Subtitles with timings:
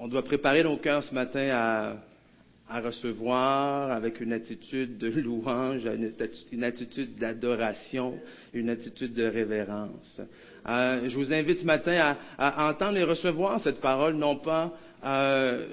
[0.00, 1.96] on doit préparer nos cœurs ce matin à,
[2.70, 5.82] à recevoir avec une attitude de louange,
[6.52, 8.18] une attitude d'adoration,
[8.54, 10.20] une attitude de révérence.
[10.66, 14.72] Euh, je vous invite ce matin à, à, entendre et recevoir cette parole, non pas
[15.04, 15.66] euh,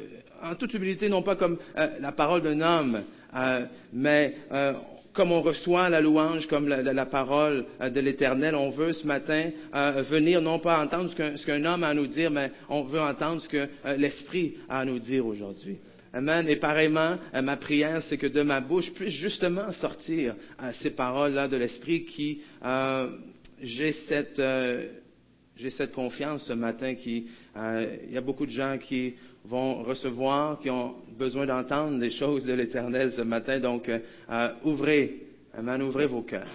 [0.44, 3.04] en toute humilité, non pas comme euh, la parole d'un homme,
[3.34, 4.74] euh, mais euh,
[5.18, 9.50] comme on reçoit la louange, comme la, parole euh, de l'Éternel, on veut ce matin
[9.74, 13.02] euh, venir non pas entendre ce qu'un homme a à nous dire, mais on veut
[13.02, 15.80] entendre ce que euh, l'Esprit a à nous dire aujourd'hui.
[16.14, 16.48] Amen.
[16.48, 20.36] Et pareillement, ma prière, c'est que de ma bouche puisse justement sortir
[20.82, 22.42] ces paroles-là de l'Esprit qui,
[23.62, 24.42] j'ai cette,
[25.58, 27.26] j'ai cette confiance ce matin qu'il
[28.10, 29.16] y a beaucoup de gens qui
[29.48, 33.60] vont recevoir, qui ont besoin d'entendre les choses de l'Éternel ce matin.
[33.60, 35.22] Donc, euh, euh, ouvrez,
[35.58, 36.52] Amen, ouvrez vos cœurs.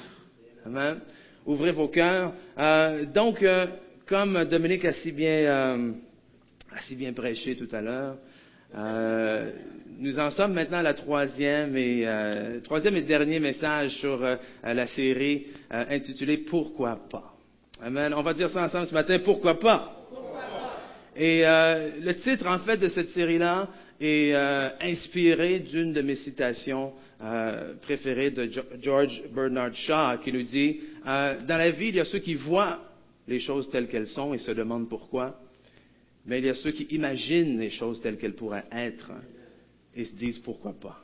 [0.65, 1.01] Amen.
[1.45, 2.35] Ouvrez vos cœurs.
[2.57, 3.45] Euh, donc,
[4.07, 5.93] comme Dominique a si bien,
[6.71, 8.17] a si bien prêché tout à l'heure,
[9.99, 12.07] nous en sommes maintenant à la troisième et,
[12.63, 14.21] troisième et dernier message sur
[14.63, 17.35] la série intitulée Pourquoi pas.
[17.83, 18.15] Amen.
[18.15, 19.19] On va dire ça ensemble ce matin.
[19.25, 20.02] Pourquoi pas?
[21.17, 23.69] Et euh, le titre, en fait, de cette série-là
[24.01, 30.43] est euh, inspiré d'une de mes citations euh, préférées de George Bernard Shaw, qui nous
[30.43, 32.81] dit Dans la vie, il y a ceux qui voient
[33.29, 35.39] les choses telles qu'elles sont et se demandent pourquoi,
[36.27, 39.13] mais il y a ceux qui imaginent les choses telles qu'elles pourraient être
[39.95, 40.99] et se disent pourquoi pas.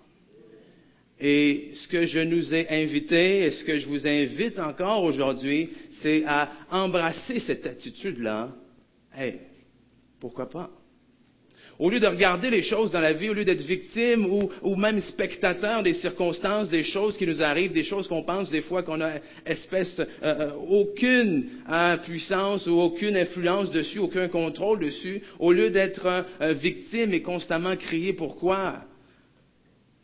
[1.20, 5.70] Et ce que je nous ai invité et ce que je vous invite encore aujourd'hui,
[6.00, 8.52] c'est à embrasser cette attitude-là.
[9.16, 9.40] Hey,
[10.20, 10.70] pourquoi pas?
[11.78, 14.26] Au lieu de regarder les choses dans la vie, au lieu d'être victime
[14.62, 18.62] ou, même spectateur des circonstances, des choses qui nous arrivent, des choses qu'on pense des
[18.62, 24.80] fois qu'on a espèce euh, euh, aucune euh, puissance ou aucune influence dessus, aucun contrôle
[24.80, 28.80] dessus, au lieu d'être victime et constamment crier pourquoi,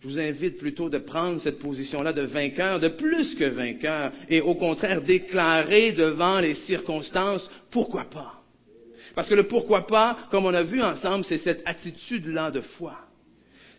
[0.00, 4.40] je vous invite plutôt de prendre cette position-là de vainqueur, de plus que vainqueur, et
[4.40, 8.43] au contraire déclarer devant les circonstances pourquoi pas?
[9.14, 12.96] Parce que le pourquoi pas, comme on a vu ensemble, c'est cette attitude-là de foi.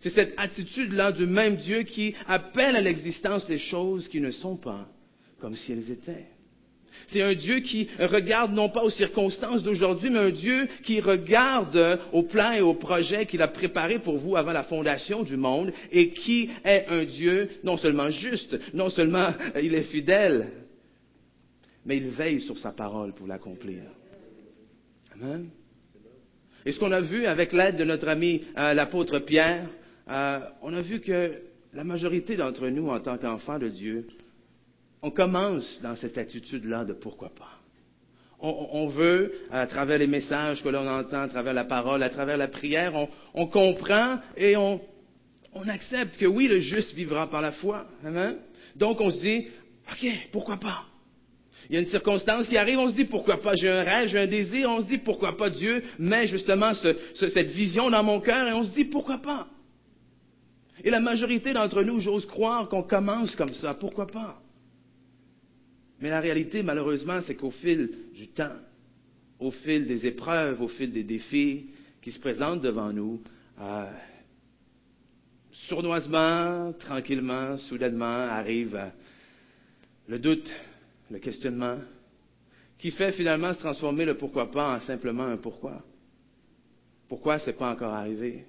[0.00, 4.56] C'est cette attitude-là du même Dieu qui appelle à l'existence les choses qui ne sont
[4.56, 4.86] pas
[5.40, 6.26] comme si elles étaient.
[7.08, 12.00] C'est un Dieu qui regarde non pas aux circonstances d'aujourd'hui, mais un Dieu qui regarde
[12.12, 15.72] au plan et au projet qu'il a préparé pour vous avant la fondation du monde
[15.92, 19.30] et qui est un Dieu non seulement juste, non seulement
[19.60, 20.48] il est fidèle,
[21.84, 23.82] mais il veille sur sa parole pour l'accomplir.
[26.64, 29.68] Et ce qu'on a vu avec l'aide de notre ami euh, l'apôtre Pierre,
[30.08, 31.32] euh, on a vu que
[31.72, 34.06] la majorité d'entre nous, en tant qu'enfants de Dieu,
[35.02, 37.52] on commence dans cette attitude-là de pourquoi pas.
[38.38, 42.36] On, veut, à travers les messages que l'on entend, à travers la parole, à travers
[42.36, 42.92] la prière,
[43.32, 44.78] on, comprend et on,
[45.54, 47.86] on, accepte que oui, le juste vivra par la foi.
[48.04, 48.36] Amen.
[48.76, 49.46] Donc on se dit,
[49.90, 50.84] OK, pourquoi pas?
[51.68, 54.08] Il y a une circonstance qui arrive, on se dit pourquoi pas, j'ai un rêve,
[54.08, 58.20] j'ai un désir, on se dit pourquoi pas Dieu met justement cette vision dans mon
[58.20, 59.48] cœur et on se dit pourquoi pas?
[60.84, 64.38] Et la majorité d'entre nous, j'ose croire qu'on commence comme ça, pourquoi pas?
[66.00, 68.56] Mais la réalité, malheureusement, c'est qu'au fil du temps,
[69.40, 71.66] au fil des épreuves, au fil des défis
[72.02, 73.22] qui se présentent devant nous,
[73.60, 73.90] euh,
[75.68, 78.78] sournoisement, tranquillement, soudainement arrive
[80.08, 80.48] le doute,
[81.10, 81.78] le questionnement,
[82.78, 85.82] qui fait finalement se transformer le pourquoi pas en simplement un pourquoi.
[87.08, 88.44] Pourquoi ce n'est pas encore arrivé?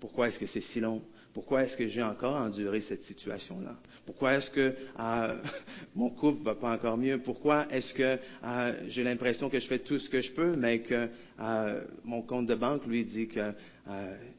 [0.00, 1.02] Pourquoi est-ce que c'est si long?
[1.34, 3.76] Pourquoi est-ce que j'ai encore enduré cette situation-là?
[4.06, 5.36] Pourquoi est-ce que euh,
[5.94, 7.18] mon couple va pas encore mieux?
[7.18, 10.80] Pourquoi est-ce que euh, j'ai l'impression que je fais tout ce que je peux, mais
[10.80, 11.08] que
[11.40, 13.52] euh, mon compte de banque lui dit que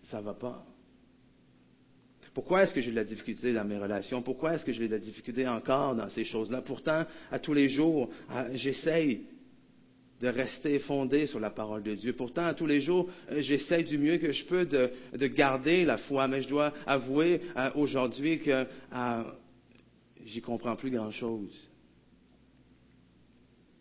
[0.03, 0.69] ça ne va pas?
[2.34, 4.22] Pourquoi est-ce que j'ai de la difficulté dans mes relations?
[4.22, 6.62] Pourquoi est-ce que j'ai de la difficulté encore dans ces choses-là?
[6.62, 8.09] Pourtant, à tous les jours,
[8.53, 9.22] j'essaye
[10.19, 12.13] de rester fondé sur la parole de Dieu.
[12.13, 14.91] Pourtant, à tous les jours, euh, j'essaye du mieux que je peux de,
[15.28, 19.23] garder la foi, mais je dois avouer euh, aujourd'hui que euh,
[20.26, 21.70] j'y comprends plus grand-chose.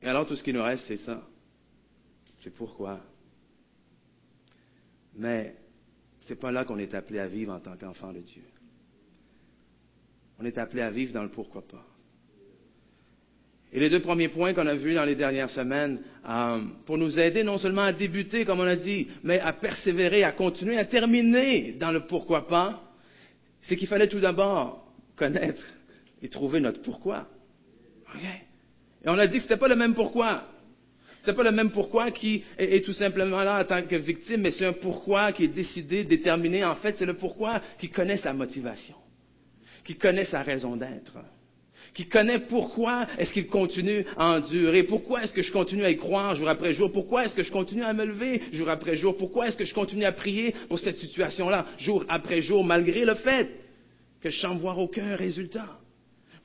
[0.00, 1.26] Et alors, tout ce qui nous reste, c'est ça.
[2.40, 3.00] C'est pourquoi.
[5.16, 5.56] Mais
[6.28, 8.42] ce n'est pas là qu'on est appelé à vivre en tant qu'enfant de Dieu.
[10.38, 11.86] On est appelé à vivre dans le pourquoi pas.
[13.72, 17.18] Et les deux premiers points qu'on a vus dans les dernières semaines, euh, pour nous
[17.18, 20.84] aider non seulement à débuter, comme on a dit, mais à persévérer, à continuer, à
[20.84, 22.82] terminer dans le pourquoi pas,
[23.60, 24.86] c'est qu'il fallait tout d'abord
[25.16, 25.62] connaître
[26.20, 27.26] et trouver notre pourquoi.
[29.02, 30.44] Et on a dit que ce n'était pas le même pourquoi.
[31.28, 34.50] C'est pas le même pourquoi qui est, tout simplement là en tant que victime, mais
[34.50, 36.64] c'est un pourquoi qui est décidé, déterminé.
[36.64, 38.94] En fait, c'est le pourquoi qui connaît sa motivation,
[39.84, 41.12] qui connaît sa raison d'être
[41.94, 45.96] qui connaît pourquoi est-ce qu'il continue à endurer, pourquoi est-ce que je continue à y
[45.96, 49.16] croire jour après jour, pourquoi est-ce que je continue à me lever jour après jour,
[49.16, 53.14] pourquoi est-ce que je continue à prier pour cette situation-là jour après jour, malgré le
[53.16, 53.48] fait
[54.22, 55.77] que je sens voir aucun résultat.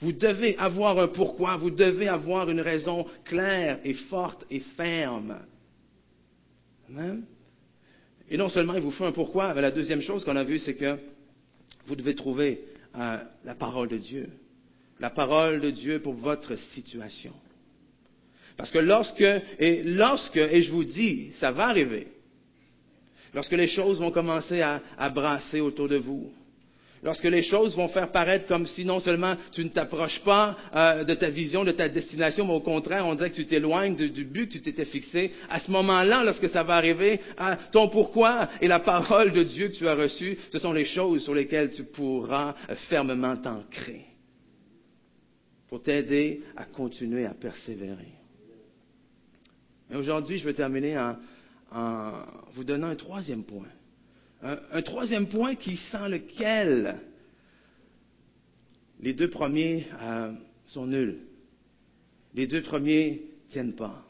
[0.03, 5.39] Vous devez avoir un pourquoi, vous devez avoir une raison claire et forte et ferme.
[8.29, 10.59] Et non seulement il vous faut un pourquoi, mais la deuxième chose qu'on a vue,
[10.59, 10.97] c'est que
[11.87, 12.61] vous devez trouver
[12.95, 14.29] euh, la parole de Dieu
[15.03, 17.33] la parole de Dieu pour votre situation.
[18.55, 19.25] Parce que lorsque,
[19.59, 22.07] et lorsque, et je vous dis, ça va arriver,
[23.33, 26.31] lorsque les choses vont commencer à, brasser autour de vous,
[27.03, 31.03] lorsque les choses vont faire paraître comme si non seulement tu ne t'approches pas euh,
[31.03, 34.23] de ta vision, de ta destination, mais au contraire, on dirait que tu t'éloignes du,
[34.25, 37.19] but que tu t'étais fixé, à ce moment-là, lorsque ça va arriver,
[37.71, 41.23] ton pourquoi et la parole de Dieu que tu as reçue, ce sont les choses
[41.23, 42.55] sur lesquelles tu pourras
[42.89, 44.05] fermement t'ancrer
[45.73, 48.13] pour t'aider à continuer à persévérer.
[49.89, 51.15] Mais aujourd'hui, je vais terminer en,
[52.53, 53.67] vous donnant un troisième point.
[54.43, 56.97] Un, troisième point qui, sans lequel
[59.01, 60.33] les deux premiers euh,
[60.65, 61.17] sont nuls.
[62.35, 64.03] Les deux premiers ne tiennent pas.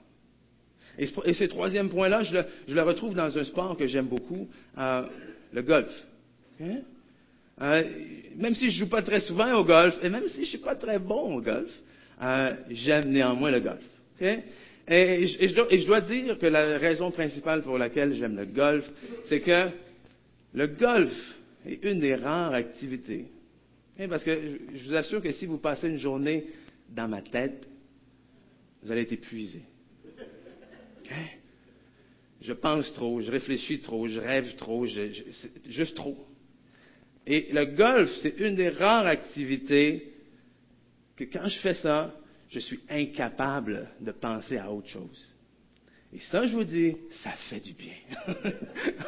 [0.97, 4.47] Et, ce troisième point-là, je le, retrouve dans un sport que j'aime beaucoup,
[4.77, 5.05] euh,
[5.51, 5.91] le golf.
[6.61, 7.83] Euh,
[8.35, 10.75] même si je joue pas très souvent au golf, et même si je suis pas
[10.75, 11.71] très bon au golf,
[12.69, 13.83] j'aime néanmoins le golf.
[14.87, 18.89] Et, je, dois, dire que la raison principale pour laquelle j'aime le golf,
[19.25, 19.69] c'est que
[20.53, 21.13] le golf
[21.65, 23.25] est une des rares activités.
[24.09, 26.45] parce que je vous assure que si vous passez une journée
[26.89, 27.67] dans ma tête,
[28.81, 29.61] vous allez être épuisé.
[32.41, 34.85] Je pense trop, je réfléchis trop, je rêve trop,
[35.67, 36.17] juste trop.
[37.25, 40.11] Et le golf, c'est une des rares activités
[41.15, 42.13] que quand je fais ça,
[42.49, 45.32] je suis incapable de penser à autre chose.
[46.15, 47.93] Et ça, je vous dis, ça fait du bien.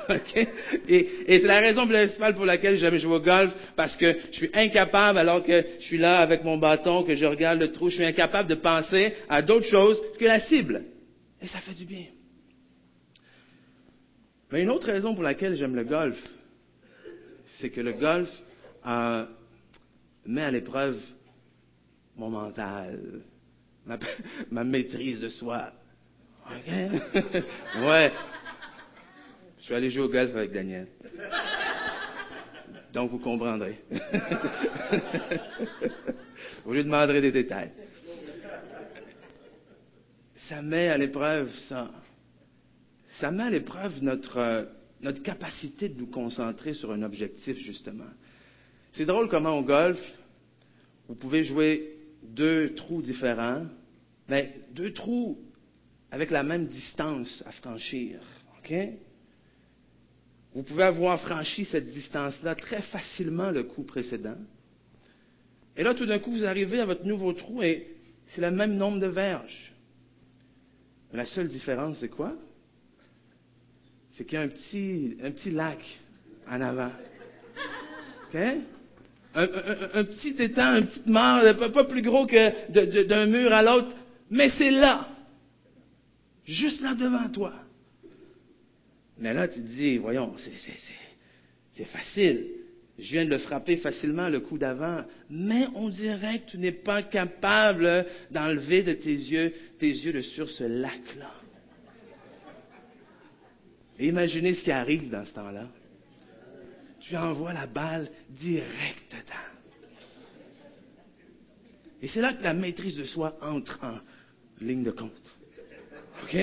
[0.10, 0.48] OK?
[0.90, 4.50] Et, c'est la raison principale pour laquelle j'aime jouer au golf, parce que je suis
[4.54, 7.96] incapable, alors que je suis là avec mon bâton, que je regarde le trou, je
[7.96, 10.84] suis incapable de penser à d'autres choses que la cible.
[11.42, 12.06] Et ça fait du bien.
[14.52, 16.18] Mais une autre raison pour laquelle j'aime le golf,
[17.60, 18.30] c'est que le golf
[18.88, 19.26] euh,
[20.26, 21.00] met à l'épreuve
[22.16, 23.00] mon mental,
[23.86, 25.72] ma, maîtrise de soi.
[27.80, 28.12] Ouais.
[29.58, 30.88] Je suis allé jouer au golf avec Daniel.
[32.94, 33.80] Donc, vous comprendrez.
[36.64, 37.72] vous lui demanderez des détails.
[40.36, 41.90] Ça met à l'épreuve ça.
[43.20, 44.68] Ça met à l'épreuve notre,
[45.02, 48.04] notre capacité de nous concentrer sur un objectif, justement.
[48.92, 50.00] C'est drôle comment au golf,
[51.08, 53.66] vous pouvez jouer deux trous différents,
[54.28, 55.40] mais deux trous
[56.16, 58.22] avec la même distance à franchir.
[58.60, 58.74] OK?
[60.54, 64.38] Vous pouvez avoir franchi cette distance-là très facilement le coup précédent.
[65.76, 67.98] Et là, tout d'un coup, vous arrivez à votre nouveau trou et
[68.28, 69.74] c'est le même nombre de verges.
[71.12, 72.34] la seule différence, c'est quoi?
[74.14, 75.80] c'est qu'il y a un petit, un petit lac
[76.50, 76.92] en avant.
[78.30, 78.40] OK?
[79.34, 79.48] Un,
[80.06, 83.98] petit étang, un petit mare, pas, plus gros que d'un mur à l'autre,
[84.32, 85.10] mais c'est là.
[86.46, 87.54] Juste là devant toi.
[89.18, 90.36] Mais là, tu te dis, voyons,
[91.74, 92.48] c'est facile.
[92.98, 96.72] Je viens de le frapper facilement le coup d'avant, mais on dirait que tu n'es
[96.72, 101.32] pas capable d'enlever de tes yeux, tes yeux sur ce lac-là.
[104.00, 105.68] Imaginez ce qui arrive dans ce temps-là.
[107.00, 109.36] Tu envoies la balle direct dedans.
[112.02, 114.00] Et c'est là que la maîtrise de soi entre en
[114.62, 115.25] ligne de compte.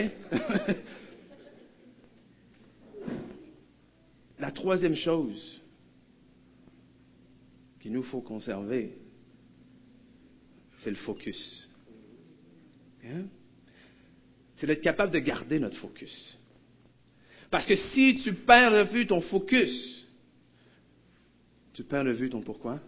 [4.39, 5.61] La troisième chose
[7.81, 8.99] qu'il nous faut conserver,
[10.79, 11.69] c'est le focus.
[13.05, 13.25] Hein?
[14.57, 16.39] C'est d'être capable de garder notre focus.
[17.51, 20.07] Parce que si tu perds de vue ton focus,
[21.73, 22.81] tu perds de vue ton pourquoi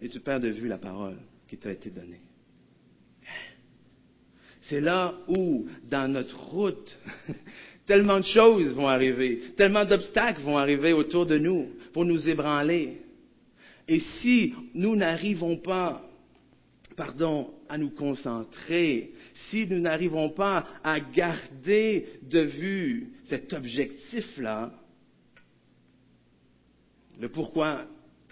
[0.00, 2.20] et tu perds de vue la parole qui t'a été donnée.
[4.68, 6.98] C'est là où, dans notre route,
[7.86, 12.98] tellement de choses vont arriver, tellement d'obstacles vont arriver autour de nous pour nous ébranler.
[13.88, 16.06] Et si nous n'arrivons pas,
[16.96, 19.12] pardon, à nous concentrer,
[19.48, 24.70] si nous n'arrivons pas à garder de vue cet objectif-là,
[27.18, 27.86] le pourquoi,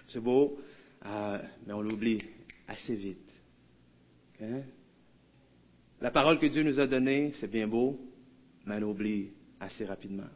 [0.09, 0.59] c'est beau,
[1.03, 2.21] euh, mais on l'oublie
[2.67, 3.33] assez vite.
[4.41, 4.61] Hein?
[6.01, 7.99] La parole que Dieu nous a donnée, c'est bien beau,
[8.65, 10.29] mais on l'oublie assez rapidement.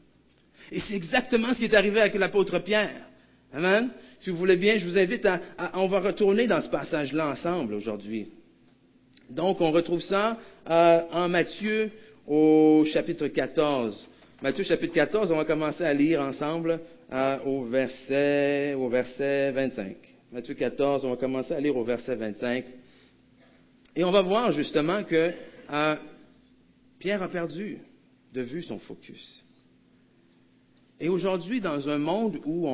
[0.72, 3.08] Et c'est exactement ce qui est arrivé avec l'apôtre Pierre.
[3.54, 3.90] Amen.
[4.20, 5.40] Si vous voulez bien, je vous invite à,
[5.74, 8.30] on va retourner dans ce passage-là ensemble aujourd'hui.
[9.30, 10.38] Donc, on retrouve ça
[10.70, 11.92] euh, en Matthieu
[12.28, 14.08] au chapitre 14.
[14.42, 16.80] Matthieu chapitre 14, on va commencer à lire ensemble
[17.12, 19.96] euh, au, verset, au verset 25.
[20.32, 22.66] Matthieu 14, on va commencer à lire au verset 25.
[23.96, 25.32] Et on va voir justement que
[25.72, 25.96] euh,
[27.00, 27.80] Pierre a perdu
[28.34, 29.44] de vue son focus.
[31.00, 32.68] Et aujourd'hui, dans un monde où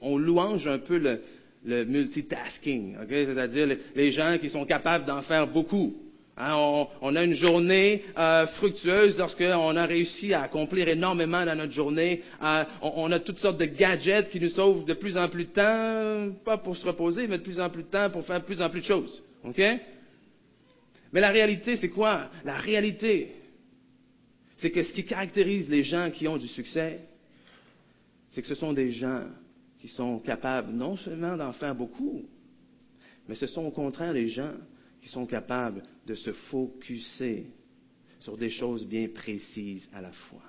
[0.00, 5.94] on, louange un peu le, multitasking, c'est-à-dire les, gens qui sont capables d'en faire beaucoup.
[6.38, 11.72] Hein, on, a une journée euh, fructueuse lorsqu'on a réussi à accomplir énormément dans notre
[11.72, 12.22] journée.
[12.42, 15.50] Euh, on, a toutes sortes de gadgets qui nous sauvent de plus en plus de
[15.50, 18.46] temps, pas pour se reposer, mais de plus en plus de temps pour faire de
[18.46, 19.22] plus en plus de choses.
[21.12, 22.30] Mais la réalité, c'est quoi?
[22.44, 23.32] La réalité,
[24.58, 27.00] c'est que ce qui caractérise les gens qui ont du succès,
[28.30, 29.24] c'est que ce sont des gens
[29.80, 32.22] qui sont capables non seulement d'en faire beaucoup,
[33.26, 34.52] mais ce sont au contraire des gens
[35.00, 37.46] qui sont capables de se focuser
[38.20, 40.42] sur des choses bien précises à la fois.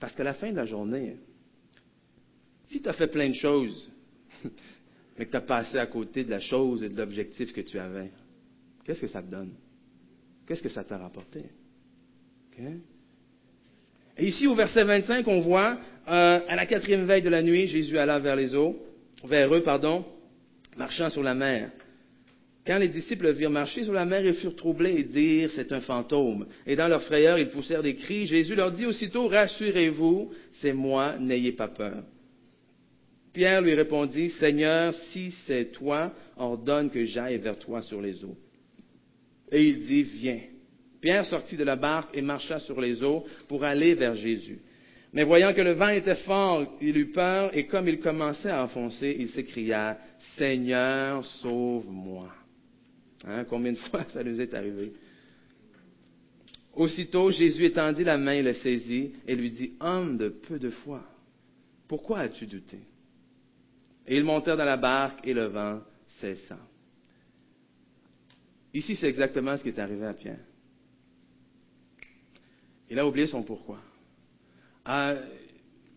[0.00, 1.16] Parce qu'à la fin de la journée,
[2.64, 3.88] si tu as fait plein de choses,
[5.18, 7.78] mais que tu as passé à côté de la chose et de l'objectif que tu
[7.78, 8.10] avais,
[8.84, 9.52] qu'est-ce que ça te donne?
[10.46, 11.44] Qu'est-ce que ça t'a rapporté?
[14.16, 15.78] Et ici, au verset 25, on voit,
[16.08, 18.76] euh, à la quatrième veille de la nuit, Jésus alla vers les eaux,
[19.24, 20.04] vers eux, pardon,
[20.76, 21.70] marchant sur la mer.
[22.66, 25.80] Quand les disciples virent marcher sur la mer, ils furent troublés et dirent, c'est un
[25.80, 26.46] fantôme.
[26.66, 28.26] Et dans leur frayeur, ils poussèrent des cris.
[28.26, 32.02] Jésus leur dit aussitôt, rassurez-vous, c'est moi, n'ayez pas peur.
[33.34, 38.36] Pierre lui répondit, Seigneur, si c'est toi, ordonne que j'aille vers toi sur les eaux.
[39.50, 40.40] Et il dit, viens.
[41.00, 44.60] Pierre sortit de la barque et marcha sur les eaux pour aller vers Jésus.
[45.12, 48.62] Mais voyant que le vent était fort, il eut peur et comme il commençait à
[48.62, 49.98] enfoncer, il s'écria,
[50.36, 52.32] Seigneur, sauve-moi.
[53.26, 54.92] Hein, combien de fois ça nous est arrivé?
[56.72, 61.02] Aussitôt, Jésus étendit la main, le saisit et lui dit, Homme de peu de foi,
[61.88, 62.78] pourquoi as-tu douté?
[64.06, 65.80] Et ils montèrent dans la barque et le vent
[66.20, 66.58] cessa.
[68.72, 70.40] Ici, c'est exactement ce qui est arrivé à Pierre.
[72.90, 73.78] Il a oublié son pourquoi.
[74.88, 75.22] Euh,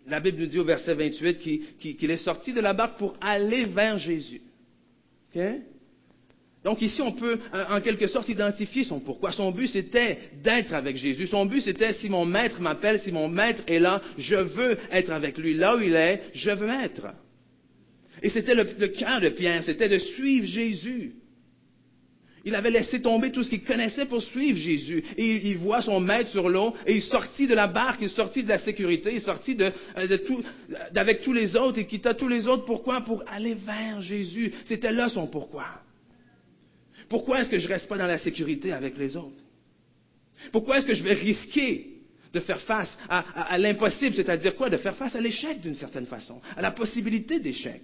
[0.08, 1.40] la Bible nous dit au verset 28
[1.78, 4.42] qu'il est sorti de la barque pour aller vers Jésus.
[6.64, 9.32] Donc ici, on peut en quelque sorte identifier son pourquoi.
[9.32, 11.28] Son but, c'était d'être avec Jésus.
[11.28, 15.12] Son but, c'était si mon maître m'appelle, si mon maître est là, je veux être
[15.12, 15.54] avec lui.
[15.54, 17.08] Là où il est, je veux être.
[18.22, 21.14] Et c'était le cœur de Pierre, c'était de suivre Jésus.
[22.48, 25.04] Il avait laissé tomber tout ce qu'il connaissait pour suivre Jésus.
[25.18, 28.42] Et il, voit son maître sur l'eau et il sortit de la barque, il sortit
[28.42, 30.42] de la sécurité, il sortit de, euh, tout,
[31.26, 32.64] tous les autres, il quitta tous les autres.
[32.64, 33.02] Pourquoi?
[33.02, 34.54] Pour aller vers Jésus.
[34.64, 35.66] C'était là son pourquoi.
[37.10, 39.44] Pourquoi est-ce que je ne reste pas dans la sécurité avec les autres?
[40.54, 41.86] Pourquoi est-ce que je vais risquer
[42.32, 44.70] de faire face à l'impossible, c'est-à-dire quoi?
[44.70, 47.82] De faire face à l'échec d'une certaine façon, à la possibilité d'échec.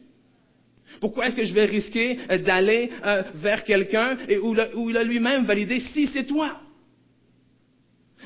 [1.00, 5.46] Pourquoi est-ce que je vais risquer euh, d'aller euh, vers quelqu'un où, il a lui-même
[5.46, 6.60] validé si c'est toi?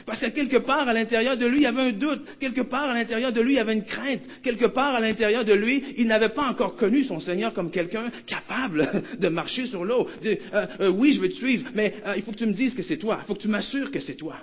[0.06, 2.22] Parce que quelque part à l'intérieur de lui, il y avait un doute.
[2.40, 4.22] Quelque part à l'intérieur de lui, il y avait une crainte.
[4.42, 8.10] Quelque part à l'intérieur de lui, il n'avait pas encore connu son Seigneur comme quelqu'un
[8.26, 10.08] capable de marcher sur l'eau.
[10.24, 12.98] Euh, oui, je vais te suivre, mais il faut que tu me dises que c'est
[12.98, 13.20] toi.
[13.24, 14.38] Il faut que tu m'assures que c'est toi.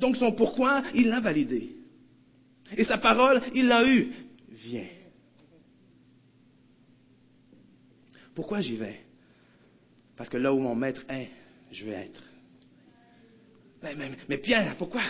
[0.00, 1.76] Donc son pourquoi, il l'a validé.
[2.76, 4.08] Et sa parole, il l'a eu.
[4.64, 4.86] Viens.
[8.34, 9.00] Pourquoi j'y vais?
[10.16, 11.30] Parce que là où mon maître est,
[11.72, 12.22] je vais être.
[14.28, 15.02] Mais, Pierre, pourquoi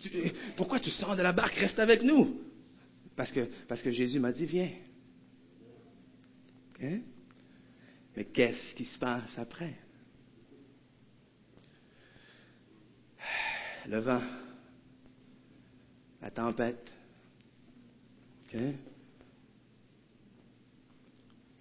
[0.00, 1.54] tu, pourquoi tu sors de la barque?
[1.54, 2.40] Reste avec nous.
[3.16, 4.70] Parce que, Jésus m'a dit, viens.
[6.82, 7.00] Hein?
[8.16, 9.74] Mais qu'est-ce qui se passe après?
[13.88, 14.22] Le vent,
[16.20, 16.92] la tempête.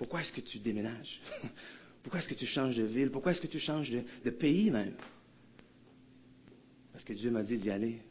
[0.01, 1.21] Pourquoi est-ce que tu déménages?
[2.01, 3.11] Pourquoi est-ce que tu changes de ville?
[3.11, 4.95] Pourquoi est-ce que tu changes de, pays même?
[6.91, 8.01] Parce que Dieu m'a dit d'y aller.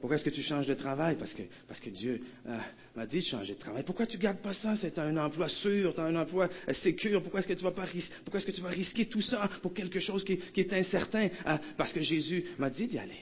[0.00, 1.14] Pourquoi est-ce que tu changes de travail?
[1.16, 2.58] Parce que, parce que Dieu euh,
[2.96, 3.84] m'a dit de changer de travail.
[3.84, 4.76] Pourquoi tu ne gardes pas ça?
[4.76, 7.20] C'est un emploi sûr, tu as un emploi euh.
[7.20, 10.36] Pourquoi est-ce que tu vas pas risquer, pourquoi risquer tout ça pour quelque chose qui,
[10.36, 11.28] qui est incertain?
[11.46, 13.20] Euh, parce que Jésus m'a dit d'y aller.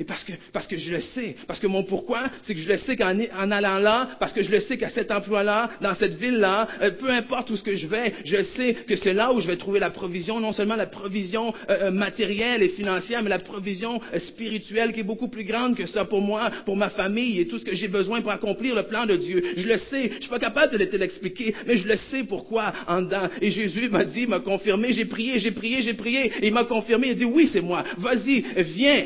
[0.00, 2.68] Et parce que, parce que je le sais, parce que mon pourquoi, c'est que je
[2.68, 5.94] le sais qu'en en allant là, parce que je le sais qu'à cet emploi-là, dans
[5.94, 9.32] cette ville-là, euh, peu importe où ce que je vais, je sais que c'est là
[9.32, 13.22] où je vais trouver la provision, non seulement la provision euh, euh, matérielle et financière,
[13.22, 16.88] mais la provision spirituelle qui est beaucoup plus grande que ça pour moi, pour ma
[16.88, 19.40] famille et tout ce que j'ai besoin pour accomplir le plan de Dieu.
[19.56, 23.02] Je le sais, je suis pas capable de l'expliquer, mais je le sais pourquoi en
[23.02, 23.28] dedans.
[23.40, 26.64] Et Jésus m'a dit, m'a confirmé, j'ai prié, j'ai prié, j'ai prié, et il m'a
[26.64, 27.84] confirmé, il dit oui, c'est moi.
[27.98, 29.04] Vas-y, viens.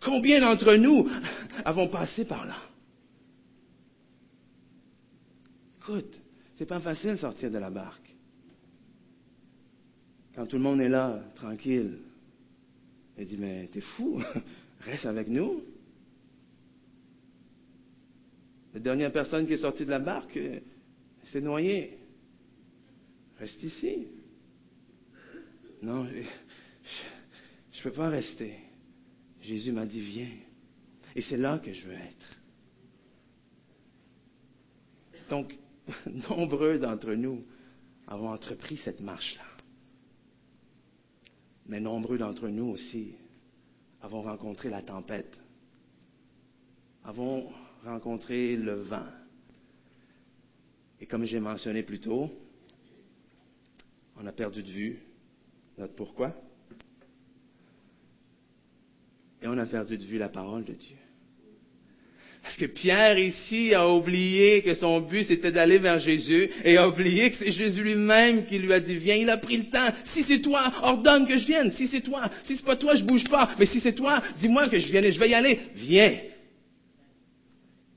[0.00, 1.08] Combien d'entre nous
[1.64, 2.56] avons passé par là?
[5.80, 6.20] Écoute,
[6.56, 8.14] c'est pas facile de sortir de la barque.
[10.34, 11.98] Quand tout le monde est là, tranquille,
[13.18, 14.22] il dit, mais t'es fou,
[14.80, 15.62] reste avec nous.
[18.74, 20.38] La dernière personne qui est sortie de la barque
[21.24, 21.98] s'est noyée.
[23.38, 24.06] Reste ici.
[25.82, 26.18] Non, je
[27.78, 28.67] ne peux pas rester.
[29.42, 30.30] Jésus m'a dit, viens.
[31.14, 32.40] Et c'est là que je veux être.
[35.30, 35.56] Donc,
[36.28, 37.44] nombreux d'entre nous
[38.06, 39.44] avons entrepris cette marche-là.
[41.66, 43.14] Mais nombreux d'entre nous aussi
[44.00, 45.38] avons rencontré la tempête,
[47.04, 47.50] avons
[47.84, 49.06] rencontré le vent.
[51.00, 52.30] Et comme j'ai mentionné plus tôt,
[54.16, 54.98] on a perdu de vue
[55.76, 56.34] notre pourquoi,
[59.48, 60.96] on a perdu de vue la parole de Dieu.
[62.42, 66.88] Parce que Pierre ici a oublié que son but c'était d'aller vers Jésus et a
[66.88, 69.16] oublié que c'est Jésus lui-même qui lui a dit viens.
[69.16, 69.92] Il a pris le temps.
[70.14, 71.70] Si c'est toi, ordonne que je vienne.
[71.72, 73.54] Si c'est toi, si c'est pas toi, je bouge pas.
[73.58, 75.58] Mais si c'est toi, dis-moi que je vienne et je vais y aller.
[75.74, 76.16] Viens.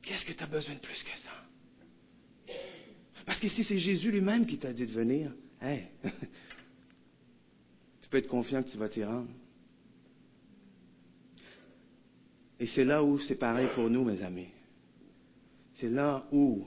[0.02, 2.54] Qu'est-ce que tu as besoin de plus que ça?
[3.26, 5.32] Parce que si c'est Jésus lui-même qui t'a dit de venir,
[8.02, 9.30] tu peux être confiant que tu vas t'y rendre.
[12.62, 14.50] Et c'est là où c'est pareil pour nous, mes amis.
[15.74, 16.64] C'est là où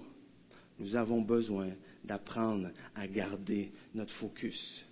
[0.80, 1.68] nous avons besoin
[2.02, 4.84] d'apprendre à garder notre focus.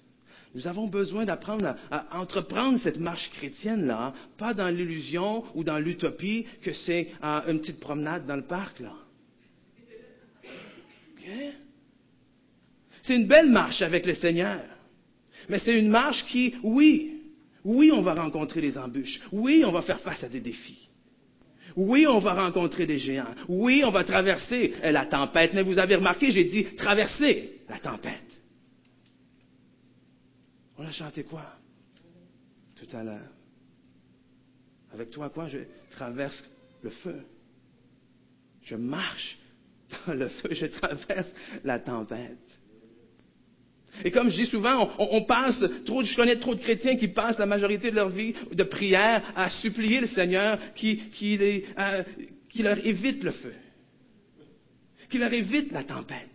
[0.55, 6.47] Nous avons besoin d'apprendre à, entreprendre cette marche chrétienne-là, pas dans l'illusion ou dans l'utopie
[6.63, 7.11] que c'est
[7.49, 8.95] une petite promenade dans le parc, là.
[13.03, 14.61] C'est une belle marche avec le Seigneur.
[15.49, 17.23] Mais c'est une marche qui, oui,
[17.65, 19.21] oui, on va rencontrer des embûches.
[19.33, 20.91] Oui, on va faire face à des défis.
[21.77, 23.35] Oui, on va rencontrer des géants.
[23.49, 25.53] Oui, on va traverser la tempête.
[25.55, 28.19] Mais vous avez remarqué, j'ai dit traverser la tempête.
[30.79, 31.47] On a chanté quoi?
[32.77, 33.31] Tout à l'heure?
[34.93, 35.49] Avec toi, quoi?
[35.49, 35.59] Je
[35.91, 36.43] traverse
[36.83, 37.23] le feu.
[38.63, 39.39] Je marche
[40.07, 40.49] dans le feu.
[40.53, 41.33] Je traverse
[41.65, 42.52] la tempête.
[44.05, 47.39] Et comme je dis souvent, on, passe, trop, je connais trop de chrétiens qui passent
[47.39, 52.03] la majorité de leur vie de prière à supplier le Seigneur euh,
[52.49, 53.55] qui leur évite le feu,
[55.11, 56.29] qui leur évite la tempête.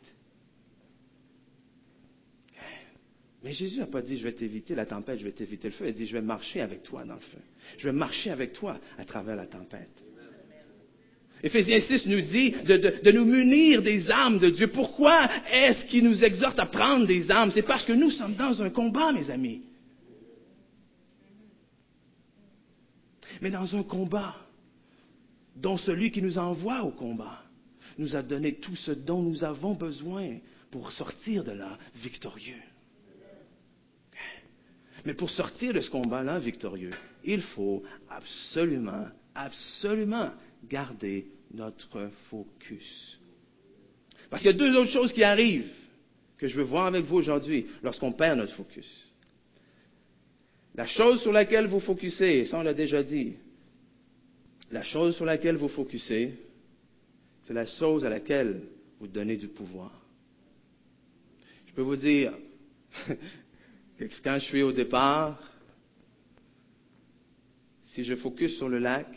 [3.43, 5.85] Mais Jésus n'a pas dit, je vais t'éviter la tempête, je vais t'éviter le feu.
[5.85, 7.37] Il a dit, je vais marcher avec toi dans le feu.
[7.77, 10.03] Je vais marcher avec toi à travers la tempête.
[11.43, 14.67] Éphésiens 6 nous dit de, nous munir des armes de Dieu.
[14.69, 18.61] Pourquoi est-ce qu'il nous exhorte à prendre des armes C'est parce que nous sommes dans
[18.61, 19.61] un combat, mes amis.
[23.41, 24.35] Mais dans un combat
[25.55, 27.43] dont celui qui nous envoie au combat
[27.99, 30.37] nous a donné tout ce dont nous avons besoin
[30.71, 32.61] pour sortir de là victorieux.
[35.05, 36.91] Mais pour sortir de ce combat-là victorieux,
[37.23, 40.31] il faut absolument, absolument
[40.63, 43.19] garder notre focus.
[44.29, 45.71] Parce qu'il y a deux autres choses qui arrivent
[46.37, 49.11] que je veux voir avec vous aujourd'hui lorsqu'on perd notre focus.
[50.75, 53.33] La chose sur laquelle vous focussez, ça on l'a déjà dit,
[54.69, 56.35] la chose sur laquelle vous focussez,
[57.45, 58.61] c'est la chose à laquelle
[58.99, 59.91] vous donnez du pouvoir.
[61.67, 62.33] Je peux vous dire
[63.97, 65.41] que quand je suis au départ,
[67.85, 69.07] si je focus sur le lac,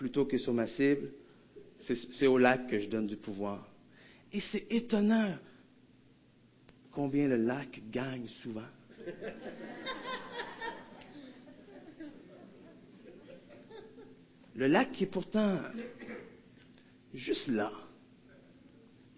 [0.00, 1.12] plutôt que sur ma cible,
[1.78, 3.68] c'est au lac que je donne du pouvoir.
[4.32, 5.36] Et c'est étonnant
[6.90, 8.64] combien le lac gagne souvent.
[14.54, 15.60] Le lac qui est pourtant
[17.12, 17.70] juste là,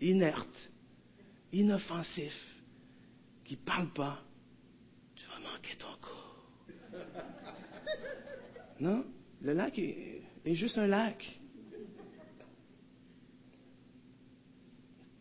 [0.01, 0.71] inerte,
[1.53, 2.35] inoffensif,
[3.45, 4.21] qui ne parle pas,
[5.15, 6.99] tu vas manquer ton coup.
[8.81, 9.05] Non,
[9.43, 11.41] le lac est, est juste un lac.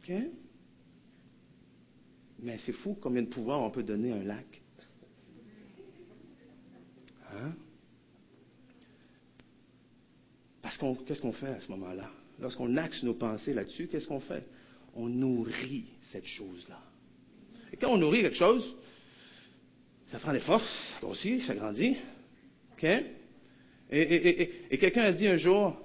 [0.01, 0.13] OK?
[2.39, 4.61] Mais c'est fou combien de pouvoir on peut donner à un lac.
[7.33, 7.53] Hein?
[10.61, 12.09] Parce qu'on, qu'est-ce qu'on fait à ce moment-là?
[12.39, 14.43] Lorsqu'on axe nos pensées là-dessus, qu'est-ce qu'on fait?
[14.95, 16.79] On nourrit cette chose-là.
[17.71, 18.75] Et quand on nourrit quelque chose,
[20.07, 21.95] ça prend des forces, ça grossit, ça grandit.
[22.73, 22.85] OK?
[23.91, 25.77] Et, quelqu'un a dit un jour,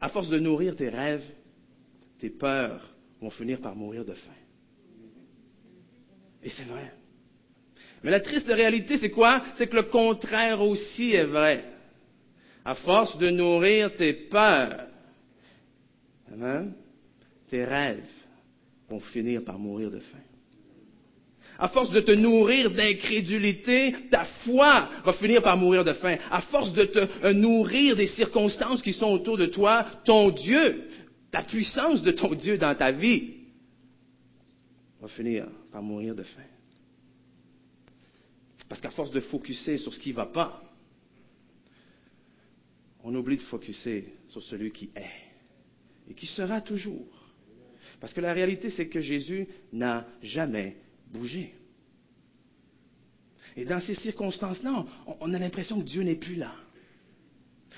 [0.00, 1.24] à force de nourrir tes rêves,
[2.18, 4.30] tes peurs vont finir par mourir de faim.
[6.42, 6.92] Et c'est vrai.
[8.02, 9.42] Mais la triste réalité, c'est quoi?
[9.56, 11.64] C'est que le contraire aussi est vrai.
[12.64, 14.86] À force de nourrir tes peurs,
[16.32, 16.74] Amen,
[17.48, 18.04] tes rêves
[18.88, 20.18] vont finir par mourir de faim.
[21.58, 26.16] À force de te nourrir d'incrédulité, ta foi va finir par mourir de faim.
[26.30, 30.84] À force de te euh, nourrir des circonstances qui sont autour de toi, ton Dieu,
[31.32, 33.34] la puissance de ton Dieu dans ta vie,
[35.00, 36.42] va finir par mourir de faim.
[38.68, 40.62] Parce qu'à force de focuser sur ce qui ne va pas,
[43.04, 47.06] on oublie de focuser sur celui qui est et qui sera toujours.
[48.00, 50.76] Parce que la réalité, c'est que Jésus n'a jamais
[51.12, 51.54] bougé.
[53.56, 54.84] Et dans ces circonstances-là,
[55.20, 56.52] on, a l'impression que Dieu n'est plus là.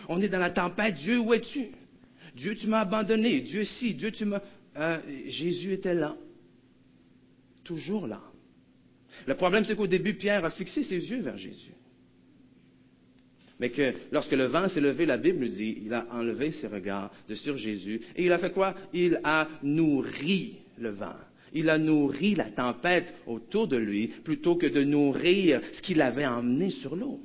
[0.09, 0.97] On est dans la tempête.
[0.97, 1.69] Dieu, où es-tu?
[2.35, 3.41] Dieu, tu m'as abandonné.
[3.41, 3.95] Dieu, si.
[3.95, 4.43] Dieu, tu m'as.
[4.77, 6.17] Euh, Jésus était là.
[7.65, 8.21] Toujours là.
[9.27, 11.73] Le problème, c'est qu'au début, Pierre a fixé ses yeux vers Jésus.
[13.61, 16.69] Mais que lorsque le vent s'est levé, la Bible nous dit, il a enlevé ses
[16.69, 18.01] regards de sur Jésus.
[18.15, 18.75] Et il a fait quoi?
[18.93, 21.17] Il a nourri le vent.
[21.53, 26.27] Il a nourri la tempête autour de lui plutôt que de nourrir ce qu'il avait
[26.27, 27.21] emmené sur l'eau.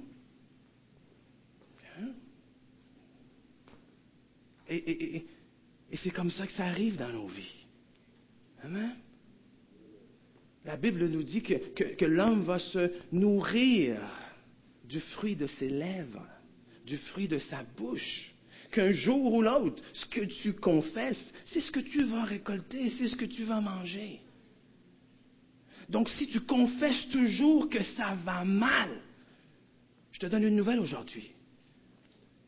[2.00, 2.10] Hein?
[4.70, 5.26] Et,
[5.96, 7.66] c'est comme ça que ça arrive dans nos vies.
[8.64, 8.96] Amen.
[10.66, 14.00] La Bible nous dit que l'homme va se nourrir
[14.86, 16.26] du fruit de ses lèvres,
[16.86, 18.33] du fruit de sa bouche
[18.74, 23.08] qu'un jour ou l'autre, ce que tu confesses, c'est ce que tu vas récolter, c'est
[23.08, 24.20] ce que tu vas manger.
[25.90, 28.90] Donc si tu confesses toujours que ça va mal,
[30.12, 31.32] je te donne une nouvelle aujourd'hui.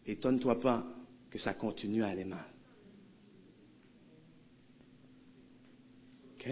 [0.05, 0.83] Étonne-toi pas
[1.29, 2.45] que ça continue à aller mal.
[6.33, 6.49] OK?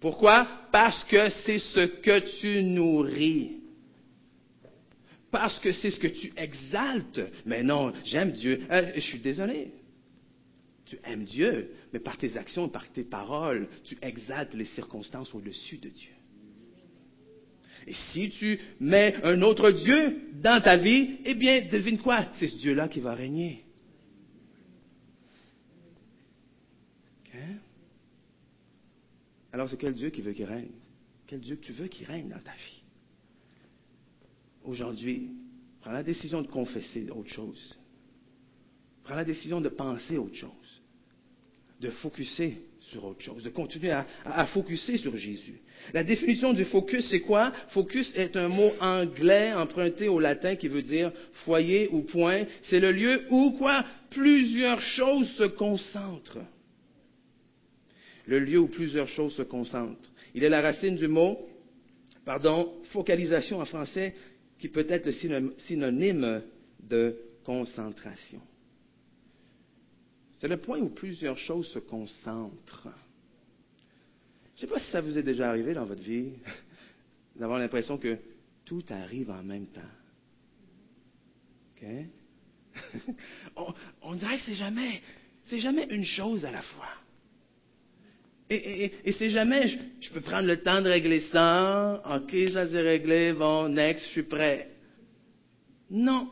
[0.00, 0.46] Pourquoi?
[0.72, 3.55] Parce que c'est ce que tu nourris
[5.36, 7.20] parce que c'est ce que tu exaltes.
[7.44, 8.62] Mais non, j'aime Dieu.
[8.70, 9.70] Euh, je suis désolé.
[10.86, 15.76] Tu aimes Dieu, mais par tes actions, par tes paroles, tu exaltes les circonstances au-dessus
[15.76, 16.12] de Dieu.
[17.86, 22.28] Et si tu mets un autre Dieu dans ta vie, eh bien, devine quoi?
[22.38, 23.62] C'est ce Dieu-là qui va régner.
[29.52, 30.72] Alors, c'est quel Dieu qui veut qu'il règne?
[31.26, 32.75] Quel Dieu que tu veux qu'il règne dans ta vie?
[34.66, 35.30] Aujourd'hui,
[35.80, 37.76] prends la décision de confesser autre chose.
[39.04, 40.50] Prends la décision de penser autre chose.
[41.80, 45.60] De focuser sur autre chose, de continuer à, à, focuser sur Jésus.
[45.92, 47.52] La définition du focus, c'est quoi?
[47.68, 51.12] Focus est un mot anglais emprunté au latin qui veut dire
[51.44, 52.44] foyer ou point.
[52.62, 53.84] C'est le lieu où quoi?
[54.10, 56.44] Plusieurs choses se concentrent.
[58.26, 60.10] Le lieu où plusieurs choses se concentrent.
[60.34, 61.38] Il est la racine du mot,
[62.24, 64.14] pardon, focalisation en français,
[64.58, 66.42] qui peut être le synonyme
[66.80, 68.40] de concentration.
[70.34, 72.88] C'est le point où plusieurs choses se concentrent.
[74.54, 76.32] Je ne sais pas si ça vous est déjà arrivé dans votre vie
[77.36, 78.18] d'avoir l'impression que
[78.64, 79.80] tout arrive en même temps.
[84.02, 85.02] On, dirait que c'est jamais,
[85.44, 86.88] c'est jamais une chose à la fois.
[88.48, 89.66] Et, et, c'est jamais,
[90.00, 94.10] je, peux prendre le temps de régler ça, ok, ça s'est réglé, bon, next, je
[94.10, 94.68] suis prêt.
[95.90, 96.28] Non.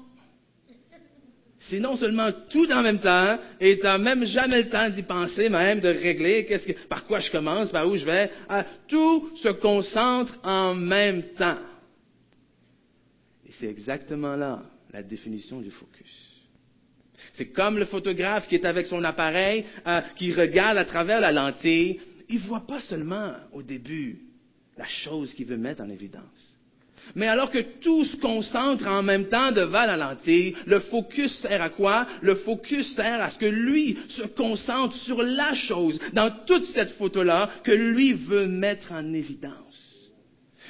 [1.58, 5.02] C'est non seulement tout en même temps, et tu n'as même jamais le temps d'y
[5.02, 8.30] penser, même de régler qu'est-ce que, par quoi je commence, par où je vais.
[8.86, 11.58] Tout se concentre en même temps.
[13.46, 16.33] Et c'est exactement là la définition du focus.
[17.32, 21.32] C'est comme le photographe qui est avec son appareil, euh, qui regarde à travers la
[21.32, 22.00] lentille.
[22.28, 24.18] Il ne voit pas seulement au début
[24.76, 26.54] la chose qu'il veut mettre en évidence.
[27.14, 31.60] Mais alors que tout se concentre en même temps devant la lentille, le focus sert
[31.60, 32.06] à quoi?
[32.22, 36.92] Le focus sert à ce que lui se concentre sur la chose dans toute cette
[36.92, 39.83] photo-là que lui veut mettre en évidence.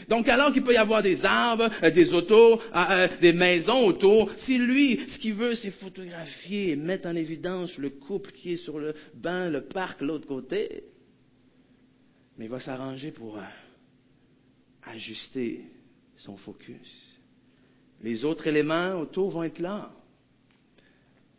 [0.08, 3.86] Donc alors qu'il peut y avoir des arbres, euh, des autos, euh, euh, des maisons
[3.86, 8.52] autour, si lui, ce qu'il veut, c'est photographier et mettre en évidence le couple qui
[8.52, 10.84] est sur le banc, le parc, l'autre côté,
[12.36, 13.38] mais il va s'arranger pour
[14.82, 15.60] ajuster
[16.16, 17.18] son focus.
[18.02, 19.90] Les autres éléments autour vont être là,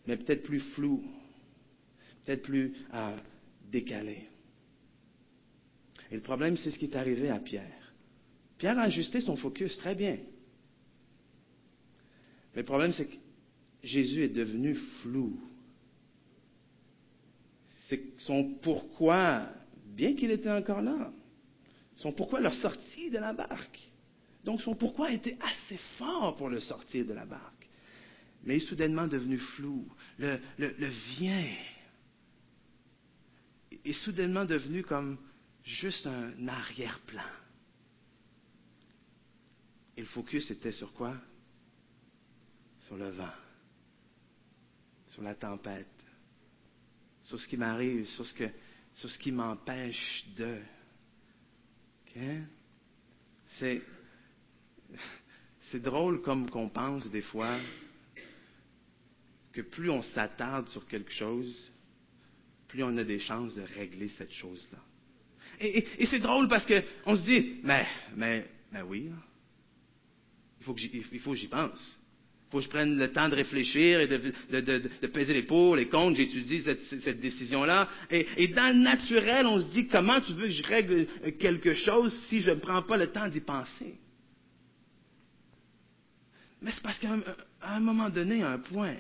[0.07, 1.03] mais peut-être plus flous,
[2.23, 3.17] peut-être plus euh,
[3.71, 4.27] décalés.
[6.11, 7.84] Et le problème, c'est ce qui est arrivé à Pierre.
[8.57, 10.17] Pierre a ajusté son focus très bien.
[12.53, 13.15] Mais le problème, c'est que
[13.83, 15.39] Jésus est devenu flou.
[17.87, 19.49] C'est son pourquoi,
[19.85, 21.11] bien qu'il était encore là,
[21.97, 23.79] son pourquoi leur sortie de la barque.
[24.43, 27.69] Donc son pourquoi était assez fort pour le sortir de la barque.
[28.43, 29.87] Mais il est soudainement devenu flou.
[30.19, 30.39] Le,
[31.17, 31.45] vient
[33.83, 35.17] est soudainement devenu comme
[35.63, 37.21] juste un arrière-plan.
[39.97, 41.15] Et le focus était sur quoi?
[42.81, 43.33] Sur le vent,
[45.11, 45.87] sur la tempête,
[47.23, 50.59] sur ce qui m'arrive, sur ce, qui m'empêche de.
[53.57, 53.81] C'est
[55.81, 57.57] drôle comme qu'on pense des fois
[59.51, 61.71] que plus on s'attarde sur quelque chose,
[62.67, 64.79] plus on a des chances de régler cette chose-là.
[65.59, 69.34] Et, c'est drôle parce qu'on se dit, mais, mais, mais oui, il
[70.65, 70.79] faut que
[71.37, 71.97] j'y pense.
[72.47, 75.87] Il faut que je prenne le temps de réfléchir et de, peser les pour, les
[75.87, 77.89] comptes, j'étudie cette, décision-là.
[78.11, 81.07] Et, dans le naturel, on se dit, comment tu veux que je règle
[81.39, 83.95] quelque chose si je ne prends pas le temps d'y penser?
[86.61, 87.09] Mais c'est parce qu'à
[87.63, 88.95] un, moment donné, à un point,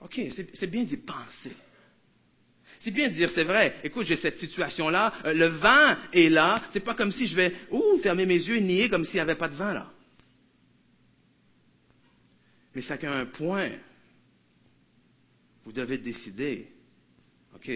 [0.00, 0.20] OK,
[0.54, 1.52] c'est bien d'y penser.
[2.80, 6.62] C'est bien de dire, c'est vrai, écoute, j'ai cette situation-là, euh, le vent est là,
[6.70, 9.20] c'est pas comme si je vais, ouh, fermer mes yeux et nier comme s'il n'y
[9.20, 9.90] avait pas de vent là.
[12.78, 13.72] Mais c'est qu'à un point,
[15.64, 16.70] vous devez décider,
[17.52, 17.68] OK,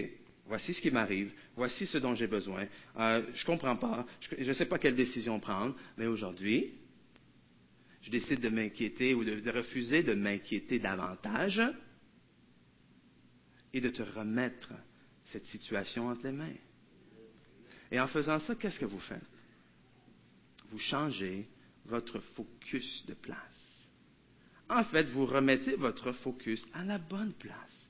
[0.45, 2.65] voici ce qui m'arrive, voici ce dont j'ai besoin.
[2.95, 6.71] Euh, je ne comprends pas, je ne sais pas quelle décision prendre, mais aujourd'hui,
[8.01, 11.61] je décide de m'inquiéter ou de, refuser de m'inquiéter davantage
[13.73, 14.71] et de te remettre
[15.25, 16.55] cette situation entre les mains.
[17.91, 19.19] Et en faisant ça, qu'est-ce que vous faites?
[20.69, 21.45] Vous changez
[21.87, 23.62] votre focus de place.
[24.69, 27.89] En fait, vous remettez votre focus à la bonne place,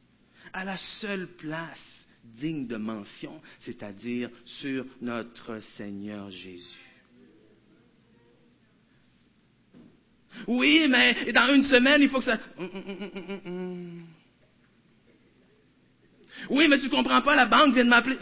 [0.51, 6.79] à la seule place digne de mention, c'est-à-dire sur notre Seigneur Jésus.
[10.47, 12.39] Oui, mais dans une semaine, il faut que ça...
[12.57, 14.03] Hum, hum, hum,
[16.49, 18.17] oui, mais tu comprends pas, la banque vient de m'appeler.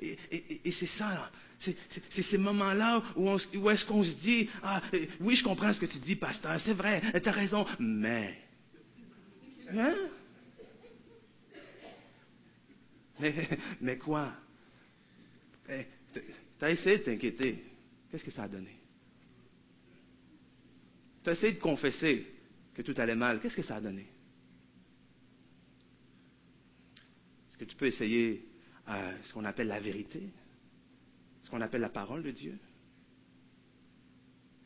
[0.00, 4.82] Et, c'est ça, c'est ces moments-là où, où est-ce qu'on se dit, ah,
[5.20, 8.38] oui, je comprends ce que tu dis, pasteur, c'est vrai, tu as raison, mais...
[9.70, 9.94] Hein?
[13.80, 14.32] Mais, quoi?
[15.68, 17.64] Eh, tu as essayé de t'inquiéter.
[18.10, 18.78] Qu'est-ce que ça a donné?
[21.22, 22.26] Tu as essayé de confesser
[22.74, 23.40] que tout allait mal.
[23.40, 24.06] Qu'est-ce que ça a donné?
[27.48, 28.46] Est-ce que tu peux essayer
[28.88, 30.30] euh, ce qu'on appelle la vérité?
[31.48, 32.58] Ce qu'on appelle la parole de Dieu?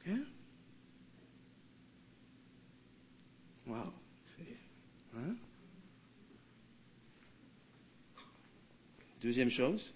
[0.04, 0.24] Hein?
[3.64, 3.92] Wow.
[5.14, 5.36] Hein?
[9.20, 9.94] Deuxième chose,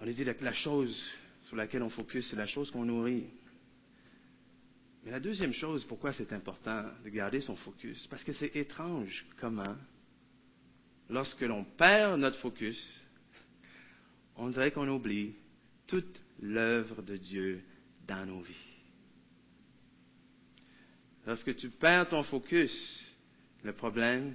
[0.00, 0.96] on a dit que la chose
[1.46, 3.26] sur laquelle on focus, c'est la chose qu'on nourrit.
[5.02, 8.06] Mais la deuxième chose, pourquoi c'est important de garder son focus?
[8.06, 9.76] Parce que c'est étrange comment,
[11.10, 13.01] lorsque l'on perd notre focus,
[14.36, 15.34] on dirait qu'on oublie
[15.86, 17.62] toute l'œuvre de Dieu
[18.06, 18.54] dans nos vies.
[21.26, 23.12] Lorsque tu perds ton focus,
[23.62, 24.34] le problème,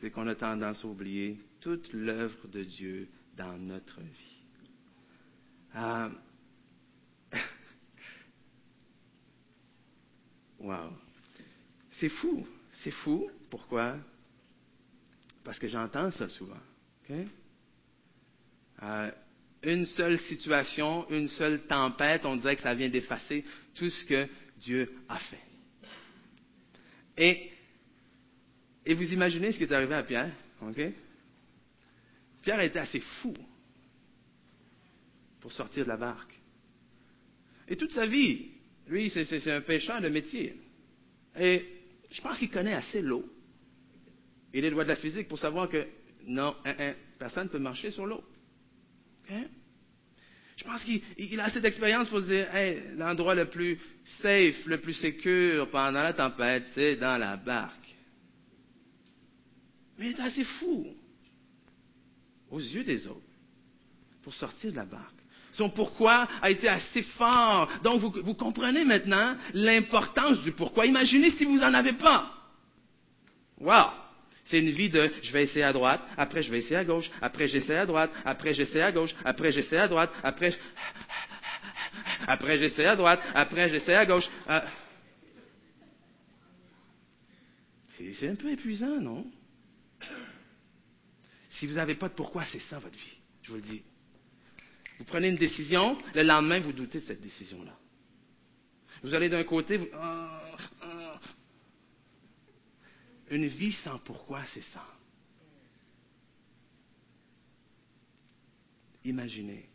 [0.00, 4.36] c'est qu'on a tendance à oublier toute l'œuvre de Dieu dans notre vie.
[5.76, 6.08] Euh,
[10.60, 10.90] wow.
[11.92, 12.46] C'est fou.
[12.72, 13.30] C'est fou.
[13.50, 13.98] Pourquoi?
[15.44, 16.60] Parce que j'entends ça souvent.
[18.82, 19.10] Euh,
[19.62, 24.28] une seule situation, une seule tempête, on dirait que ça vient d'effacer tout ce que
[24.58, 25.40] Dieu a fait.
[27.16, 27.50] Et,
[28.84, 30.30] et vous imaginez ce qui est arrivé à Pierre,
[30.62, 30.80] ok?
[32.42, 33.34] Pierre était assez fou
[35.40, 36.34] pour sortir de la barque.
[37.66, 38.50] Et toute sa vie,
[38.86, 40.54] lui, c'est un pêcheur de métier.
[41.36, 41.64] Et
[42.10, 43.28] je pense qu'il connaît assez l'eau
[44.52, 45.86] et les lois de la physique pour savoir que
[46.26, 46.54] non,
[47.18, 48.22] personne ne peut marcher sur l'eau.
[49.28, 52.48] Je pense qu'il a assez d'expérience pour se dire,
[52.96, 53.78] l'endroit le plus
[54.22, 57.94] safe, le plus sécure pendant la tempête, c'est dans la barque.
[59.98, 60.86] Mais il est assez fou
[62.50, 63.20] aux yeux des autres
[64.22, 65.14] pour sortir de la barque.
[65.52, 67.70] Son pourquoi a été assez fort.
[67.82, 70.84] Donc, vous, vous comprenez maintenant l'importance du pourquoi.
[70.84, 72.30] Imaginez si vous n'en avez pas.
[73.58, 74.05] Wow!
[74.46, 77.10] C'est une vie de je vais essayer à droite, après je vais essayer à gauche,
[77.20, 80.56] après j'essaie à droite, après j'essaie à gauche, après j'essaie à droite, après
[82.28, 84.28] après j'essaie à droite, après j'essaie à gauche.
[84.46, 84.64] Ah.
[87.98, 89.26] C'est un peu épuisant, non?
[91.48, 93.82] Si vous n'avez pas de pourquoi, c'est ça votre vie, je vous le dis.
[94.98, 97.76] Vous prenez une décision, le lendemain, vous doutez de cette décision-là.
[99.02, 100.45] Vous allez d'un côté, vous, ah.
[103.30, 104.84] Une vie sans pourquoi, c'est ça.
[109.04, 109.68] Imaginez.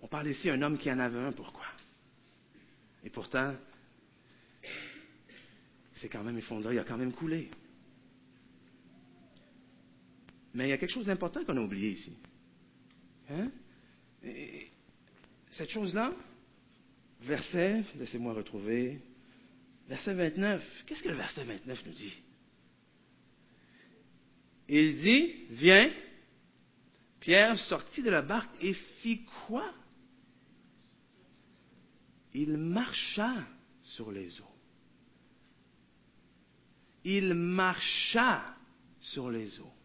[0.00, 1.66] On parle ici d'un homme qui en avait un pourquoi?
[3.04, 3.54] Et pourtant,
[5.94, 7.50] c'est quand même effondré, il a quand même coulé.
[10.54, 12.16] Mais il y a quelque chose d'important qu'on a oublié ici.
[13.28, 13.50] Hein?
[15.50, 16.12] cette chose-là,
[17.22, 19.00] verset, laissez-moi retrouver,
[19.88, 20.84] verset 29.
[20.86, 22.14] Qu'est-ce que le verset 29 nous dit?
[24.68, 25.92] Il dit, viens.
[27.20, 29.72] Pierre sortit de la barque et fit quoi?
[32.34, 33.34] Il marcha
[33.82, 34.54] sur les eaux.
[37.04, 38.56] Il marcha
[39.00, 39.75] sur les eaux.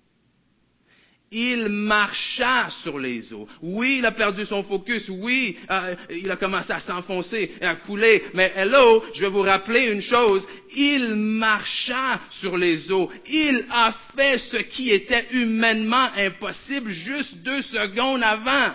[1.33, 3.47] Il marcha sur les eaux.
[3.61, 5.07] Oui, il a perdu son focus.
[5.07, 8.23] Oui, euh, il a commencé à s'enfoncer et à couler.
[8.33, 10.45] Mais hello, je vais vous rappeler une chose.
[10.75, 13.09] Il marcha sur les eaux.
[13.29, 18.73] Il a fait ce qui était humainement impossible juste deux secondes avant.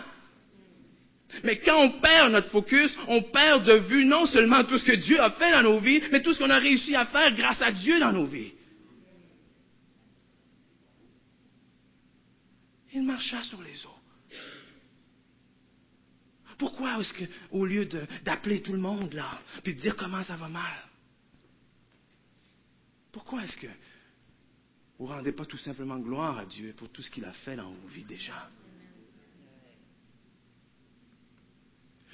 [1.44, 4.96] Mais quand on perd notre focus, on perd de vue non seulement tout ce que
[4.96, 7.60] Dieu a fait dans nos vies, mais tout ce qu'on a réussi à faire grâce
[7.60, 8.52] à Dieu dans nos vies.
[12.96, 14.00] Il marcha sur les eaux.
[16.56, 17.84] Pourquoi est-ce que, au lieu
[18.24, 20.78] d'appeler tout le monde là, puis de dire comment ça va mal,
[23.12, 23.66] pourquoi est-ce que
[24.98, 27.56] vous ne rendez pas tout simplement gloire à Dieu pour tout ce qu'il a fait
[27.56, 28.48] dans vos vies déjà?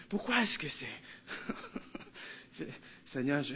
[0.09, 2.67] Pourquoi est-ce que c'est.
[3.07, 3.55] Seigneur, je...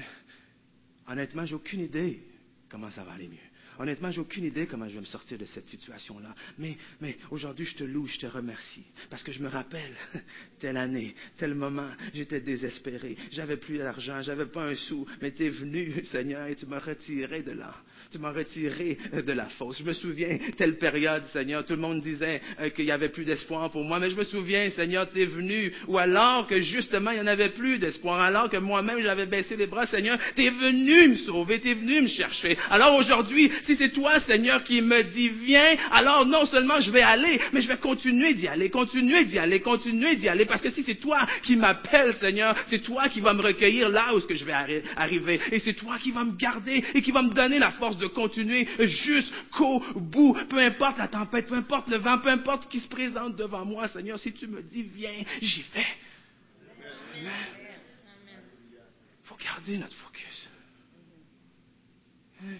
[1.09, 2.23] honnêtement, j'ai aucune idée
[2.69, 3.56] comment ça va aller mieux.
[3.79, 6.35] Honnêtement, j'ai aucune idée comment je vais me sortir de cette situation-là.
[6.59, 8.85] Mais, mais aujourd'hui, je te loue, je te remercie.
[9.11, 9.95] Parce que je me rappelle,
[10.61, 13.17] telle année, tel moment, j'étais désespéré.
[13.33, 15.07] J'avais plus d'argent, j'avais pas un sou.
[15.21, 17.75] Mais tu es venu, Seigneur, et tu m'as retiré de là.
[18.11, 19.79] Tu m'as retiré de la fosse.
[19.79, 23.25] Je me souviens, telle période, Seigneur, tout le monde disait euh, qu'il n'y avait plus
[23.25, 23.99] d'espoir pour moi.
[23.99, 25.73] Mais je me souviens, Seigneur, tu es venu.
[25.89, 28.21] Ou alors que justement, il n'y en avait plus d'espoir.
[28.21, 31.75] Alors que moi-même, j'avais baissé les bras, Seigneur, tu es venu me sauver, tu es
[31.75, 32.57] venu me chercher.
[32.71, 37.03] Alors aujourd'hui, si c'est toi, Seigneur, qui me dis viens, alors non seulement je vais
[37.03, 40.71] aller, mais je vais continuer d'y aller, continuer d'y aller, continuer d'y aller, parce que
[40.71, 44.45] si c'est toi qui m'appelles, Seigneur, c'est toi qui vas me recueillir là où je
[44.45, 44.53] vais
[44.97, 47.99] arriver, et c'est toi qui vas me garder et qui va me donner la force
[47.99, 52.81] de continuer jusqu'au bout, peu importe la tempête, peu importe le vent, peu importe qui
[52.81, 55.87] se présente devant moi, Seigneur, si tu me dis viens, j'y vais.
[57.15, 57.29] Il
[59.25, 60.49] faut garder notre focus.
[62.43, 62.59] Hein?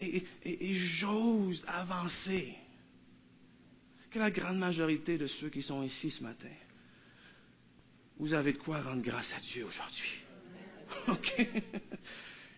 [0.00, 2.54] Et, j'ose avancer
[4.10, 6.48] que la grande majorité de ceux qui sont ici ce matin,
[8.18, 10.12] vous avez de quoi rendre grâce à Dieu aujourd'hui.
[11.08, 11.46] OK?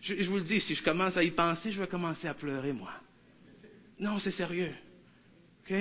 [0.01, 2.33] Je, je, vous le dis, si je commence à y penser, je vais commencer à
[2.33, 2.93] pleurer, moi.
[3.99, 4.73] Non, c'est sérieux.
[5.63, 5.73] OK?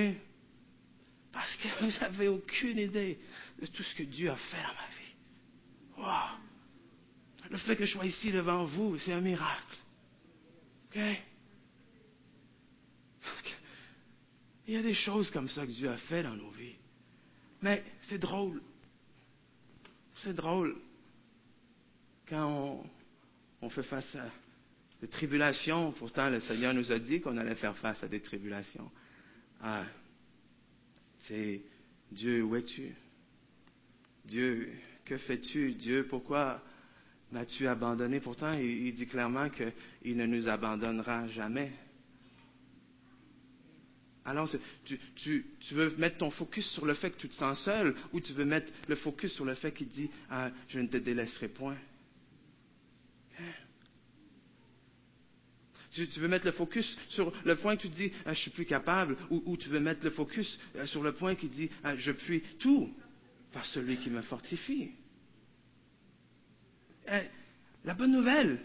[1.32, 3.18] Parce que vous n'avez aucune idée
[3.60, 5.14] de tout ce que Dieu a fait dans ma vie.
[5.96, 7.50] Wow!
[7.50, 9.76] Le fait que je sois ici devant vous, c'est un miracle.
[10.90, 11.00] OK?
[14.70, 16.76] Il y a des choses comme ça que Dieu a fait dans nos vies.
[17.60, 18.62] Mais c'est drôle.
[20.22, 20.76] C'est drôle
[22.28, 22.84] quand
[23.62, 24.30] on, fait face à
[25.00, 25.90] des tribulations.
[25.90, 28.88] Pourtant, le Seigneur nous a dit qu'on allait faire face à des tribulations.
[29.60, 29.82] Ah,
[31.26, 31.62] c'est
[32.12, 32.94] Dieu, où es-tu?
[34.24, 34.72] Dieu,
[35.04, 35.72] que fais-tu?
[35.72, 36.62] Dieu, pourquoi
[37.32, 38.20] m'as-tu abandonné?
[38.20, 41.72] Pourtant, il dit clairement qu'il ne nous abandonnera jamais.
[44.24, 44.50] Alors,
[44.84, 45.40] tu,
[45.72, 48.44] veux mettre ton focus sur le fait que tu te sens seul ou tu veux
[48.44, 51.76] mettre le focus sur le fait qu'il dit ah, Je ne te délaisserai point.
[55.92, 58.66] Tu, veux mettre le focus sur le point que tu dis ah, Je suis plus
[58.66, 62.12] capable ou, tu veux mettre le focus euh, sur le point qui dit ah, Je
[62.12, 62.94] puis tout
[63.52, 64.90] par celui qui me fortifie.
[67.08, 67.22] Eh,
[67.84, 68.60] la bonne nouvelle,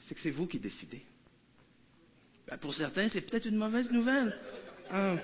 [0.00, 1.02] c'est que c'est vous qui décidez.
[2.46, 4.38] Ben, pour certains, c'est peut-être une mauvaise nouvelle.
[4.90, 5.16] Ah.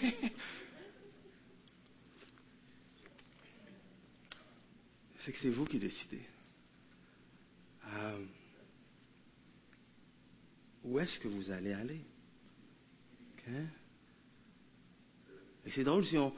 [5.24, 6.22] c'est que c'est vous qui décidez.
[7.86, 8.24] Euh,
[10.84, 12.00] où est-ce que vous allez aller?
[15.66, 16.32] Et c'est drôle si on,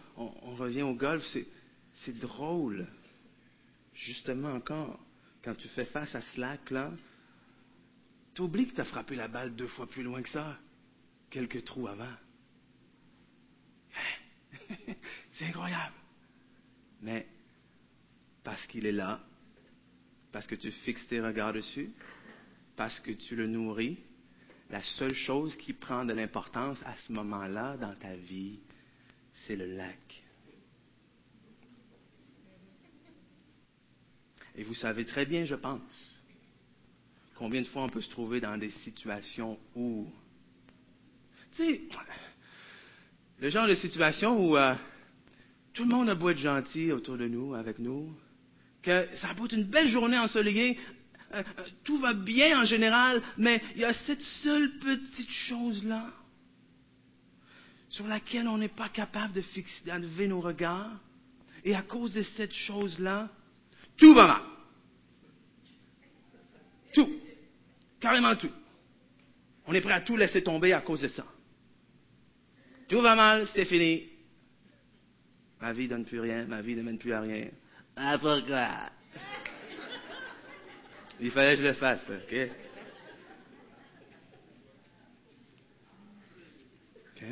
[0.56, 1.24] revient au golf,
[2.04, 2.86] c'est drôle,
[3.94, 4.98] justement encore,
[5.42, 6.92] quand tu fais face à Slack, là,
[8.40, 10.56] tu oublies que tu as frappé la balle deux fois plus loin que ça,
[11.28, 12.14] quelques trous avant.
[15.32, 15.94] C'est incroyable.
[17.02, 17.26] Mais
[18.42, 19.20] parce qu'il est là,
[20.32, 21.92] parce que tu fixes tes regards dessus,
[22.76, 23.98] parce que tu le nourris,
[24.70, 28.58] la seule chose qui prend de l'importance à ce moment-là dans ta vie,
[29.46, 30.22] c'est le lac.
[34.54, 36.19] Et vous savez très bien, je pense,
[37.40, 40.06] Combien de fois on peut se trouver dans des situations où,
[41.56, 41.80] tu sais,
[43.38, 44.74] le genre de situation où euh,
[45.72, 48.14] tout le monde a beau être gentil autour de nous, avec nous,
[48.82, 50.78] que ça peut être une belle journée ensoleillée,
[51.32, 56.10] euh, euh, tout va bien en général, mais il y a cette seule petite chose-là
[57.88, 61.00] sur laquelle on n'est pas capable de fixer, d'enlever nos regards,
[61.64, 63.30] et à cause de cette chose-là,
[63.96, 64.42] tout va mal.
[66.92, 67.08] Tout.
[68.00, 68.50] Carrément tout.
[69.66, 71.24] On est prêt à tout laisser tomber à cause de ça.
[72.88, 74.08] Tout va mal, c'est fini.
[75.60, 77.48] Ma vie ne donne plus rien, ma vie ne mène plus à rien.
[77.94, 78.90] Ah, pourquoi?
[81.20, 82.50] Il fallait que je le fasse, OK?
[87.06, 87.24] OK?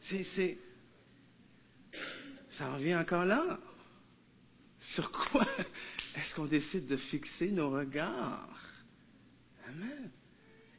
[0.00, 0.58] C'est, c'est,
[2.50, 3.58] ça revient encore là.
[4.80, 5.46] Sur quoi
[6.16, 8.48] est-ce qu'on décide de fixer nos regards?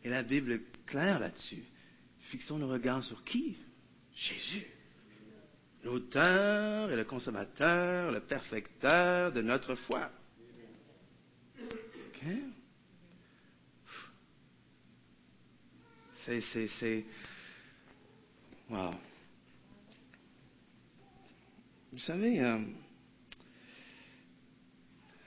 [0.03, 1.63] Et la Bible est claire là-dessus.
[2.29, 3.57] Fixons nos regards sur qui?
[4.15, 4.67] Jésus.
[5.83, 10.11] L'auteur et le consommateur, le perfecteur de notre foi.
[11.57, 12.27] OK?
[16.25, 17.05] C'est, c'est, c'est.
[18.69, 18.91] Wow.
[21.91, 22.59] Vous savez, euh,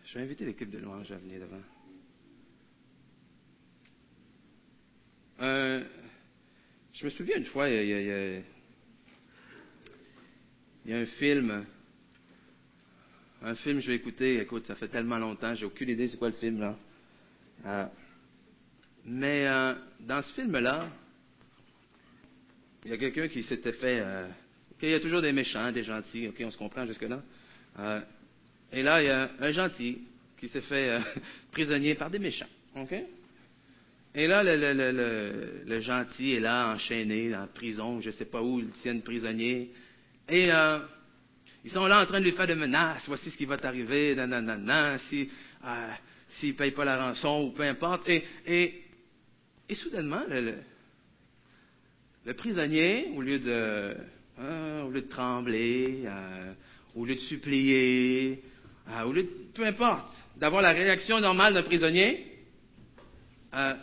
[0.05, 1.61] je vais inviter l'équipe de louange à venir devant.
[5.43, 5.83] Euh,
[6.93, 7.89] je me souviens une fois, il
[10.87, 11.67] y, a, un film,
[13.43, 16.29] un film je vais écouter, écoute, ça fait tellement longtemps, j'ai aucune idée c'est quoi
[16.29, 16.77] le film là.
[17.67, 17.87] Euh,
[19.05, 20.89] mais euh, dans ce film-là,
[22.85, 24.01] il y a quelqu'un qui s'était fait.
[24.81, 27.21] il y a toujours des méchants, des gentils, ok, on se comprend jusque-là.
[28.71, 30.03] et là, il y a un gentil
[30.39, 31.01] qui s'est fait
[31.51, 32.47] prisonnier par des méchants.
[32.77, 32.95] ok?
[34.15, 38.67] Et là, le, gentil est là, enchaîné, en prison, je ne sais pas où, ils
[38.67, 39.71] le tiennent prisonnier.
[40.29, 40.81] Et euh,
[41.65, 43.05] ils sont là en train de lui faire des menaces.
[43.07, 45.31] Voici ce qui va t'arriver, nanana, si,
[45.65, 45.89] euh,
[46.29, 48.07] s'il ne paye pas la rançon ou peu importe.
[48.11, 48.83] Et, et,
[49.71, 50.57] et soudainement, le,
[52.35, 53.97] prisonnier, au lieu de,
[54.39, 56.53] hein, au lieu de trembler, euh,
[56.95, 58.43] au lieu de supplier,
[59.07, 62.32] au lieu de, peu importe, d'avoir la réaction normale d'un prisonnier,
[63.55, 63.75] euh,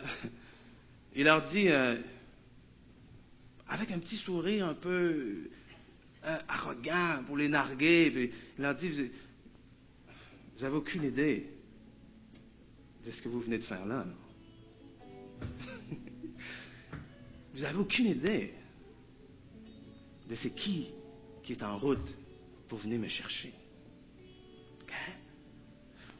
[1.14, 2.00] il leur dit, euh,
[3.68, 5.48] avec un petit sourire un peu
[6.24, 11.46] euh, arrogant pour les narguer, il leur dit, vous n'avez aucune idée
[13.04, 14.06] de ce que vous venez de faire là.
[17.54, 18.52] vous n'avez aucune idée
[20.28, 20.92] de c'est qui
[21.48, 22.14] est en route
[22.68, 23.52] pour venir me chercher.
[24.88, 25.12] Hein?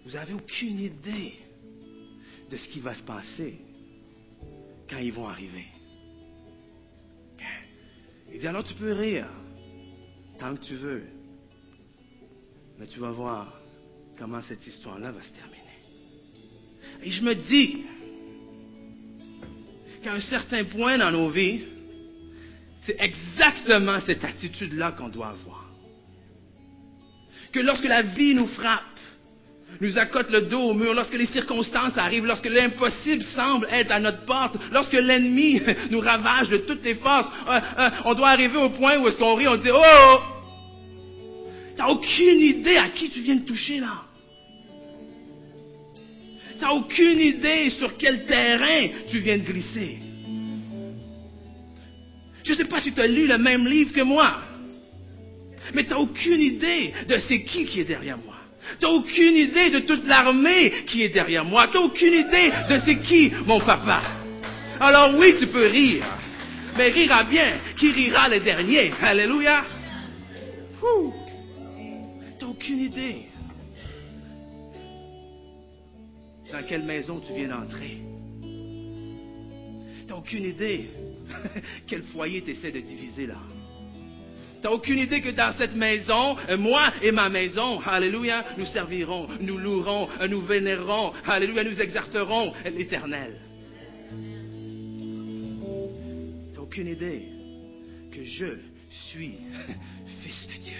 [0.05, 1.35] Vous n'avez aucune idée
[2.51, 3.59] de ce qui va se passer
[4.89, 5.67] quand ils vont arriver.
[8.33, 9.27] Il dit alors tu peux rire
[10.39, 11.03] tant que tu veux,
[12.79, 13.61] mais tu vas voir
[14.19, 15.61] comment cette histoire-là va se terminer.
[17.03, 17.85] Et je me dis
[20.03, 21.63] qu'à un certain point dans nos vies,
[22.83, 25.71] c'est exactement cette attitude-là qu'on doit avoir.
[27.53, 28.90] Que lorsque la vie nous frappe,
[29.81, 34.01] nous accote le dos au mur, lorsque les circonstances arrivent, lorsque l'impossible semble être à
[34.01, 35.61] notre porte, lorsque l'ennemi
[35.91, 39.17] nous ravage de toutes les forces, euh, euh, on doit arriver au point où est-ce
[39.17, 40.19] qu'on rit, on dit oh, oh!
[41.77, 44.03] T'as aucune idée à qui tu viens de toucher là.
[46.61, 49.99] T'as aucune idée sur quel terrain tu viens de glisser.
[52.45, 54.43] Je ne sais pas si tu as lu le même livre que moi,
[55.73, 58.30] mais tu n'as aucune idée de c'est qui qui est derrière moi.
[58.79, 61.69] Tu n'as aucune idée de toute l'armée qui est derrière moi.
[61.69, 64.03] Tu n'as aucune idée de c'est qui mon papa.
[64.81, 66.05] Alors oui, tu peux rire,
[66.77, 67.59] mais rira bien.
[67.79, 68.93] Qui rira le dernier?
[69.03, 69.65] Alléluia.
[70.81, 70.87] Tu
[72.41, 73.27] n'as aucune idée
[76.51, 77.99] dans quelle maison tu viens d'entrer.
[78.41, 80.91] Tu n'as aucune idée
[81.87, 83.39] quel foyer tu essaies de diviser là.
[84.61, 88.67] Tu n'as aucune idée que dans cette maison, euh, moi et ma maison, Alléluia, nous
[88.67, 93.41] servirons, nous louerons, euh, nous vénérerons, Alléluia, nous exercerons l'Éternel.
[94.11, 94.17] Tu
[96.55, 97.23] n'as aucune idée
[98.13, 98.59] que je
[98.91, 99.37] suis
[100.23, 100.77] fils de Dieu.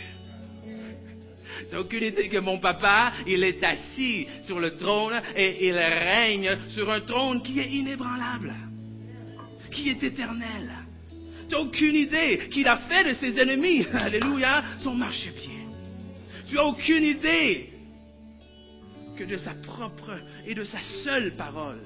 [1.71, 5.79] Tu n'as aucune idée que mon papa, il est assis sur le trône et il
[5.79, 8.53] règne sur un trône qui est inébranlable,
[9.73, 10.80] qui est éternel.
[11.59, 15.61] Aucune idée qu'il a fait de ses ennemis, alléluia, son marchepied.
[16.49, 17.69] Tu n'as aucune idée
[19.17, 21.81] que de sa propre et de sa seule parole,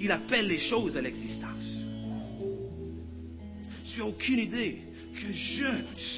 [0.00, 1.78] il appelle les choses à l'existence.
[3.92, 4.78] Tu n'as aucune idée
[5.14, 5.66] que je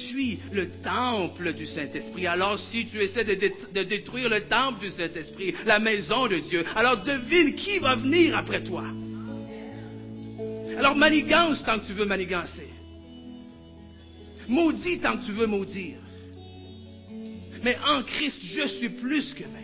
[0.07, 2.27] suis le temple du Saint-Esprit.
[2.27, 6.63] Alors si tu essaies de, de, détruire le temple du Saint-Esprit, la maison de Dieu,
[6.75, 8.85] alors devine qui va venir après toi.
[10.77, 12.62] Alors manigance tant que tu veux manigancer.
[14.47, 15.99] Maudit tant que tu veux maudire.
[17.63, 19.62] Mais en Christ, je suis plus que vainqueur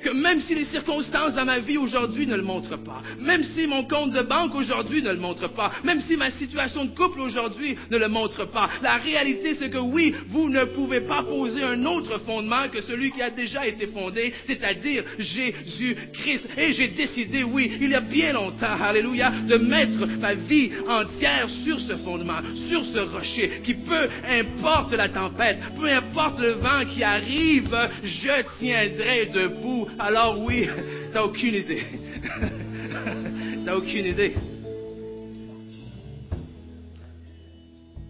[0.00, 3.66] que même si les circonstances dans ma vie aujourd'hui ne le montrent pas, même si
[3.66, 7.20] mon compte de banque aujourd'hui ne le montre pas, même si ma situation de couple
[7.20, 11.62] aujourd'hui ne le montre pas, la réalité c'est que oui, vous ne pouvez pas poser
[11.62, 16.48] un autre fondement que celui qui a déjà été fondé, c'est-à-dire Jésus-Christ.
[16.56, 21.48] Et j'ai décidé, oui, il y a bien longtemps, alléluia, de mettre ma vie entière
[21.64, 26.84] sur ce fondement, sur ce rocher, qui peu importe la tempête, peu importe le vent
[26.92, 30.66] qui arrive, je tiendrai debout alors oui,
[31.12, 31.82] t'as aucune idée.
[33.64, 34.34] t'as aucune idée.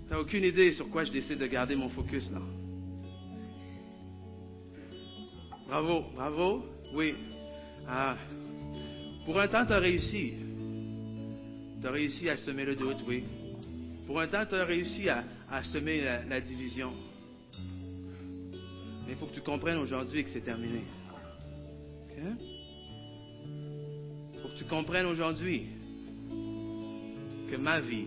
[0.08, 2.40] T'as aucune idée sur quoi je décide de garder mon focus là.
[5.66, 6.64] Bravo, bravo,
[6.94, 7.14] oui.
[7.86, 8.16] Ah.
[9.26, 10.32] Pour un temps, tu as réussi.
[11.80, 13.24] Tu as réussi à semer le doute, oui.
[14.06, 15.24] Pour un temps, tu as réussi à,
[15.64, 16.92] semer la division.
[19.06, 20.82] Mais il faut que tu comprennes aujourd'hui que c'est terminé.
[24.40, 25.66] Pour que tu comprennes aujourd'hui
[27.50, 28.06] que ma vie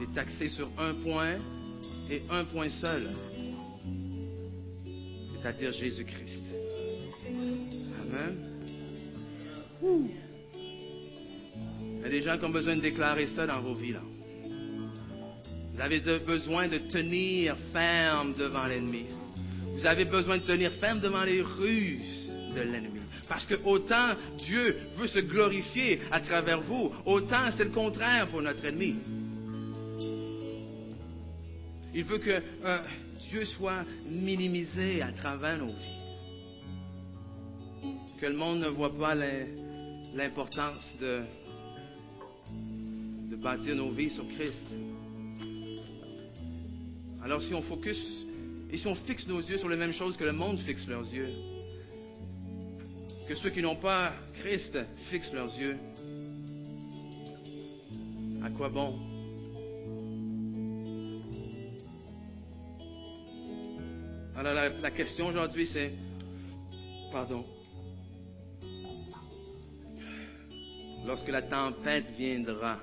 [0.00, 1.36] est axée sur un point
[2.10, 3.08] et un point seul,
[5.34, 6.42] c'est-à-dire Jésus-Christ.
[8.02, 8.36] Amen.
[9.82, 10.10] Il
[12.02, 13.92] y a des gens qui ont besoin de déclarer ça dans vos vies.
[13.92, 14.02] Là.
[15.74, 19.06] Vous avez besoin de tenir ferme devant l'ennemi.
[19.74, 22.15] Vous avez besoin de tenir ferme devant les ruses
[22.60, 23.00] l'ennemi.
[23.28, 28.42] Parce que autant Dieu veut se glorifier à travers vous, autant c'est le contraire pour
[28.42, 28.96] notre ennemi.
[31.94, 32.78] Il veut que euh,
[33.30, 35.96] Dieu soit minimisé à travers nos vies.
[38.20, 41.22] Que le monde ne voit pas l'importance de,
[43.30, 44.66] de bâtir nos vies sur Christ.
[47.22, 47.98] Alors si on focus
[48.70, 51.12] et si on fixe nos yeux sur les mêmes choses que le monde fixe leurs
[51.12, 51.30] yeux,
[53.28, 54.78] que ceux qui n'ont pas Christ
[55.10, 55.76] fixent leurs yeux.
[58.44, 58.98] À quoi bon?
[64.36, 65.92] Alors la, question aujourd'hui c'est,
[67.10, 67.44] pardon,
[71.06, 72.78] lorsque la tempête viendra,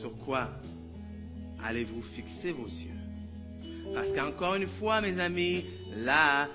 [0.00, 0.50] sur quoi
[1.62, 3.01] allez-vous fixer vos yeux?
[3.94, 5.64] Parce qu'encore une fois, mes amis,
[5.96, 6.48] la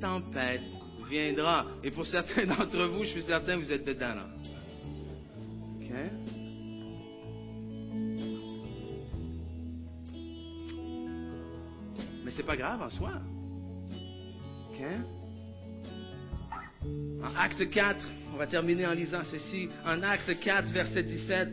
[0.00, 0.62] tempête
[1.08, 1.66] viendra.
[1.82, 4.26] Et pour certains d'entre vous, je suis certain vous êtes dedans là.
[5.80, 5.90] OK?
[12.24, 13.12] Mais c'est pas grave en soi.
[17.22, 19.68] En acte 4, on va terminer en lisant ceci.
[19.84, 21.48] En acte 4, verset 17,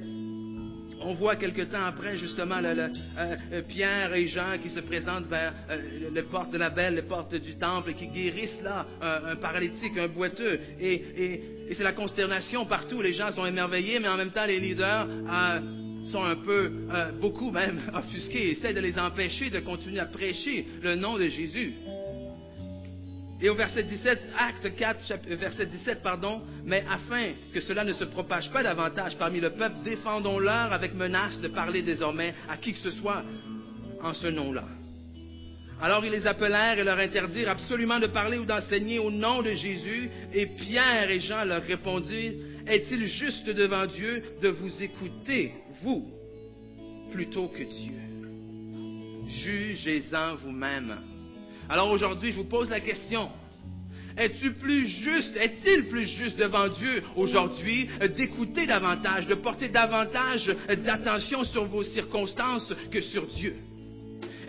[1.02, 5.28] on voit quelque temps après, justement, le, le, euh, Pierre et Jean qui se présentent
[5.28, 8.86] vers euh, les portes de la belle, les portes du temple, et qui guérissent là
[9.02, 10.60] un, paralytique, un boiteux.
[10.80, 11.41] Et,
[11.74, 13.02] c'est la consternation partout.
[13.02, 15.08] Les gens sont émerveillés, mais en même temps, les leaders
[16.12, 16.72] sont un peu,
[17.22, 21.76] beaucoup même, offusqués, essaient de les empêcher de continuer à prêcher le nom de Jésus.
[23.42, 28.04] Et au verset 17, acte 4, verset 17, pardon, mais afin que cela ne se
[28.04, 32.80] propage pas davantage parmi le peuple, défendons-leur avec menace de parler désormais à qui que
[32.80, 33.24] ce soit
[34.02, 34.66] en ce nom-là.
[35.82, 39.54] Alors ils les appelèrent et leur interdirent absolument de parler ou d'enseigner au nom de
[39.54, 42.34] Jésus, et Pierre et Jean leur répondirent,
[42.68, 46.12] est-il juste devant Dieu de vous écouter, vous,
[47.12, 47.94] plutôt que Dieu?
[49.30, 50.98] Jugez-en vous-même.
[51.70, 53.30] Alors aujourd'hui, je vous pose la question.
[54.17, 60.53] Es-tu plus juste, est-il plus juste devant Dieu aujourd'hui d'écouter davantage, de porter davantage
[60.84, 63.55] d'attention sur vos circonstances que sur Dieu?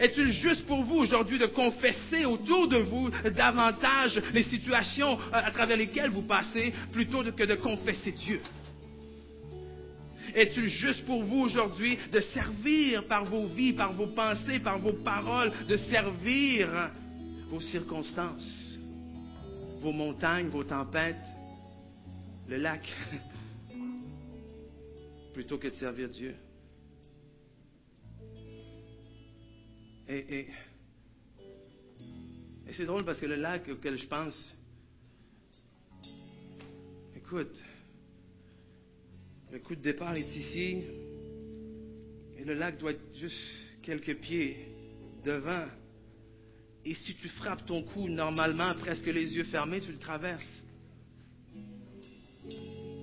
[0.00, 5.76] Est-il juste pour vous aujourd'hui de confesser autour de vous davantage les situations à travers
[5.76, 8.40] lesquelles vous passez plutôt que de confesser Dieu?
[10.34, 14.94] Est-il juste pour vous aujourd'hui de servir par vos vies, par vos pensées, par vos
[14.94, 16.90] paroles, de servir
[17.50, 18.78] vos circonstances,
[19.80, 21.16] vos montagnes, vos tempêtes,
[22.48, 22.88] le lac,
[25.34, 26.36] plutôt que de servir Dieu.
[30.08, 30.48] Et, et,
[32.72, 34.56] c'est drôle parce que le lac auquel je pense,
[37.16, 37.56] écoute,
[39.50, 40.84] le coup de départ est ici,
[42.38, 43.36] et le lac doit être juste
[43.82, 44.56] quelques pieds
[45.24, 45.66] devant
[46.84, 50.62] et si tu frappes ton cou normalement, presque les yeux fermés, tu le traverses.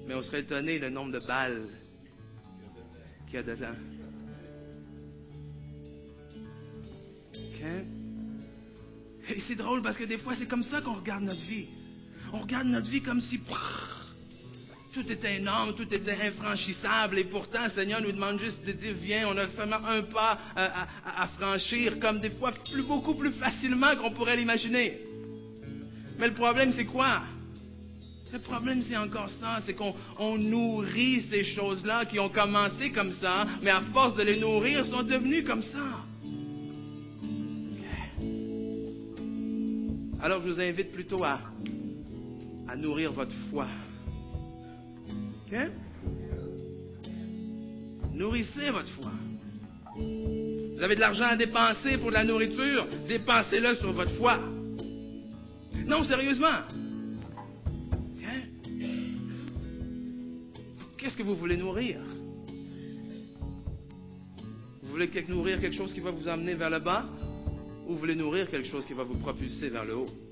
[0.07, 1.67] Mais on serait étonné le nombre de balles
[3.28, 3.75] qu'il y a dedans.
[9.30, 11.67] Et c'est drôle parce que des fois, c'est comme ça qu'on regarde notre vie.
[12.32, 13.38] On regarde notre vie comme si
[14.98, 19.28] tout était énorme, tout était infranchissable, et pourtant, Seigneur nous demande juste de dire, viens,
[19.28, 22.52] on a seulement un pas à, franchir, comme des fois
[22.88, 25.00] beaucoup plus facilement qu'on pourrait l'imaginer.
[26.18, 27.22] Mais le problème, c'est quoi?
[28.34, 33.45] Le problème, c'est encore ça, c'est qu'on nourrit ces choses-là qui ont commencé comme ça,
[33.62, 36.04] mais à force de les nourrir, sont devenues comme ça.
[40.20, 41.39] Alors, je vous invite plutôt à
[42.76, 43.68] nourrir votre foi.
[48.14, 49.12] Nourrissez votre foi.
[49.95, 54.39] Vous avez de l'argent à dépenser pour de la nourriture, dépensez-le sur votre foi.
[55.86, 56.64] Non, sérieusement.
[60.98, 62.00] Qu'est-ce que vous voulez nourrir?
[64.84, 67.06] Vous voulez nourrir quelque chose qui va vous amener vers le bas?
[67.88, 70.26] Ou vous voulez nourrir quelque chose qui va vous propulser vers le haut?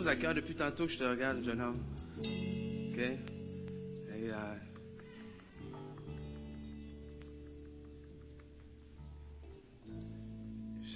[0.00, 1.78] Chose à cœur depuis tantôt que je te regarde, jeune homme.
[2.20, 2.98] OK?
[2.98, 3.18] Et,
[4.30, 4.54] euh,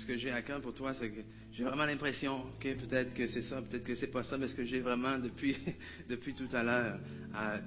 [0.00, 1.20] ce que j'ai à cœur pour toi, c'est que
[1.52, 4.54] j'ai vraiment l'impression, OK, peut-être que c'est ça, peut-être que c'est pas ça, mais ce
[4.54, 5.54] que j'ai vraiment depuis,
[6.08, 6.98] depuis tout à l'heure,
[7.36, 7.58] euh,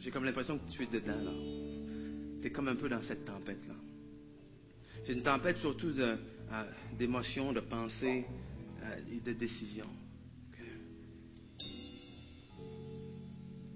[0.00, 1.32] j'ai comme l'impression que tu es dedans, là.
[2.40, 3.74] Tu es comme un peu dans cette tempête-là.
[5.04, 6.16] C'est une tempête surtout euh,
[6.98, 8.24] d'émotions, de pensées,
[9.24, 9.86] de décision.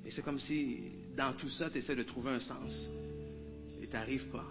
[0.04, 0.80] Et c'est comme si
[1.16, 2.88] dans tout ça, tu essaies de trouver un sens.
[3.82, 4.46] Et tu n'arrives pas.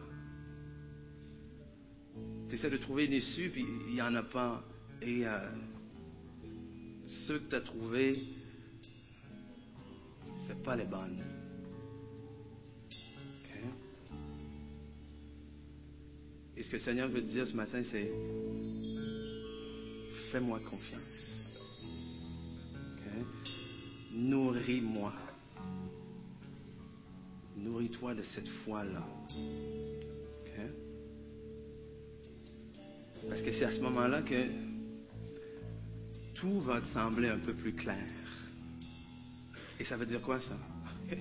[2.50, 4.64] Tu essaies de trouver une issue, puis il n'y en a pas.
[5.02, 5.40] Et euh,
[7.28, 8.16] ceux que tu as trouvés,
[10.48, 11.22] c'est pas les bonnes.
[16.58, 18.10] Et ce que le Seigneur veut dire ce matin, c'est
[20.36, 21.02] fais-moi confiance.
[24.12, 25.14] Nourris-moi.
[27.56, 29.08] Nourris-toi de cette foi-là.
[33.30, 34.46] Parce que c'est à ce moment-là que
[36.34, 38.06] tout va te sembler un peu plus clair.
[39.80, 40.58] Et ça veut dire quoi ça?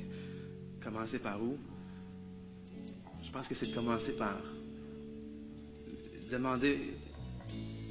[0.83, 1.57] Commencer par où?
[3.23, 4.39] Je pense que c'est de commencer par
[6.31, 6.95] demander,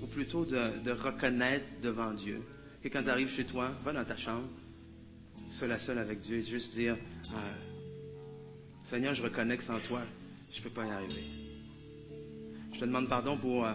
[0.04, 2.42] ou plutôt de, reconnaître devant Dieu,
[2.84, 4.50] que quand tu arrives chez toi, va dans ta chambre,
[5.54, 6.98] seul à seul avec Dieu, et juste dire,
[7.34, 7.40] ah,
[8.90, 10.02] Seigneur, je reconnais que sans toi,
[10.52, 11.24] je ne peux pas y arriver.
[12.74, 13.74] Je te demande pardon pour euh,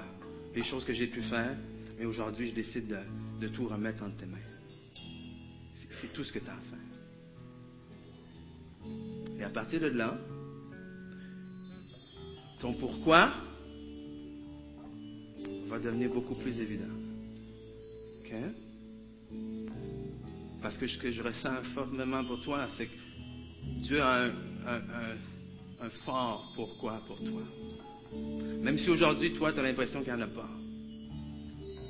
[0.54, 1.56] les choses que j'ai pu faire,
[1.98, 2.98] mais aujourd'hui, je décide de,
[3.40, 4.36] de tout remettre entre tes mains.
[6.00, 6.78] C'est tout ce que tu as à faire.
[9.40, 10.16] Et à partir de là,
[12.60, 13.47] ton pourquoi
[15.68, 16.94] va devenir beaucoup plus évident.
[18.20, 18.32] OK?
[20.62, 22.98] Parce que ce que je ressens formellement pour toi, c'est que
[23.82, 24.30] Dieu a un,
[25.80, 27.42] un, fort pourquoi pour toi.
[28.62, 30.48] Même si aujourd'hui, toi, tu as l'impression qu'il n'y en a pas.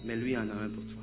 [0.05, 1.03] Mais lui, il en a un pour toi.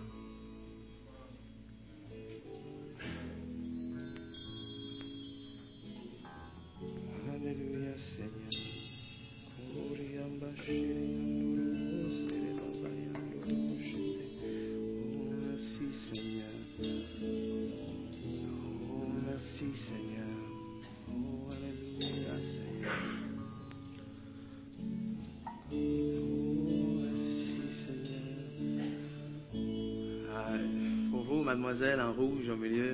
[31.66, 32.94] Mademoiselle en rouge au milieu.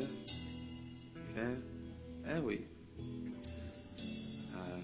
[1.38, 1.56] Hein?
[2.26, 2.62] Eh oui.
[4.56, 4.80] Euh,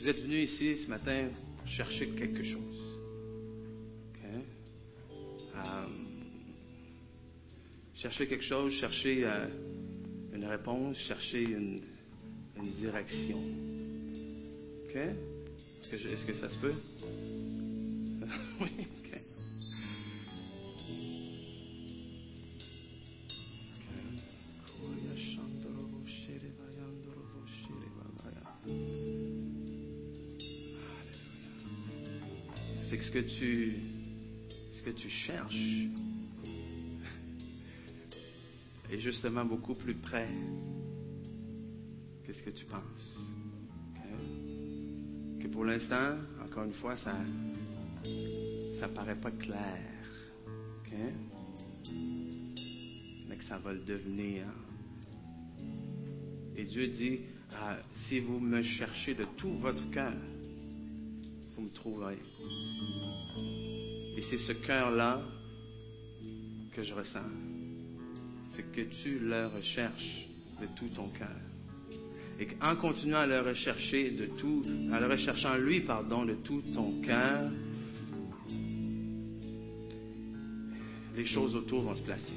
[0.00, 1.28] vous êtes venu ici ce matin
[1.66, 2.98] chercher quelque chose.
[4.24, 5.86] Euh,
[7.96, 9.46] chercher quelque chose, chercher euh,
[10.32, 11.82] une réponse, chercher une,
[12.78, 13.38] direction.
[14.84, 14.96] OK?
[14.96, 16.74] Est-ce que, que ça se peut?
[18.60, 18.86] oui.
[33.38, 35.54] Ce que tu cherches
[38.90, 40.28] est justement beaucoup plus près
[42.26, 43.18] que ce que tu penses.
[45.40, 47.14] Que pour l'instant, encore une fois, ça
[48.80, 49.78] ça paraît pas clair.
[53.28, 54.44] Mais que ça va le devenir.
[56.56, 57.20] Et Dieu dit,
[57.52, 57.76] ah,
[58.08, 60.14] si vous me cherchez de tout votre cœur,
[61.56, 62.18] vous me trouverez.
[64.20, 65.22] Et c'est ce cœur-là
[66.76, 67.24] que je ressens.
[68.50, 70.28] C'est que tu le recherches
[70.60, 71.40] de tout ton cœur.
[72.38, 74.62] Et qu'en continuant à le rechercher de tout,
[74.92, 77.50] en le recherchant lui, pardon, de tout ton cœur,
[81.16, 82.34] les choses autour vont se placer.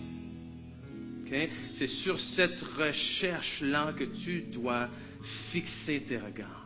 [1.78, 4.88] C'est sur cette recherche-là que tu dois
[5.52, 6.63] fixer tes regards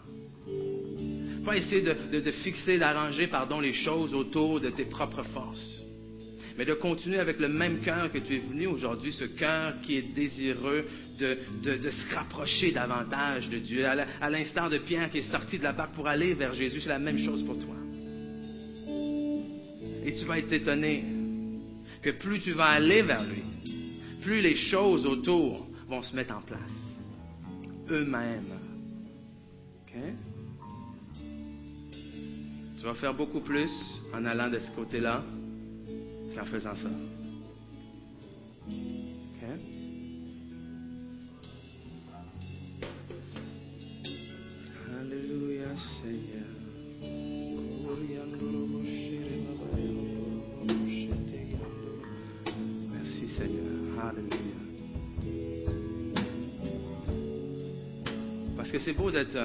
[1.48, 5.82] pas essayer de, fixer, d'arranger, pardon, les choses autour de tes propres forces.
[6.58, 9.96] Mais de continuer avec le même cœur que tu es venu aujourd'hui, ce cœur qui
[9.96, 10.86] est désireux
[11.18, 13.86] de, se rapprocher davantage de Dieu.
[13.86, 16.90] À l'instant de Pierre qui est sorti de la barque pour aller vers Jésus, c'est
[16.90, 17.76] la même chose pour toi.
[20.06, 21.06] Et tu vas être étonné
[22.02, 23.44] que plus tu vas aller vers lui,
[24.22, 26.74] plus les choses autour vont se mettre en place.
[27.90, 28.60] Eux-mêmes.
[29.84, 30.14] Okay?
[32.78, 33.72] Tu vas faire beaucoup plus
[34.14, 35.24] en allant de ce côté-là
[36.36, 36.90] qu'en faisant ça.
[45.00, 45.70] Alléluia,
[46.04, 46.58] Seigneur.
[52.92, 54.06] Merci, Seigneur.
[54.06, 54.38] Alléluia.
[58.56, 59.36] Parce que c'est beau d'être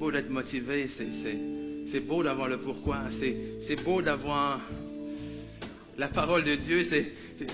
[0.00, 0.88] beau d'être motivé,
[1.92, 4.58] c'est beau d'avoir le pourquoi, c'est beau d'avoir
[5.98, 6.84] la parole de Dieu,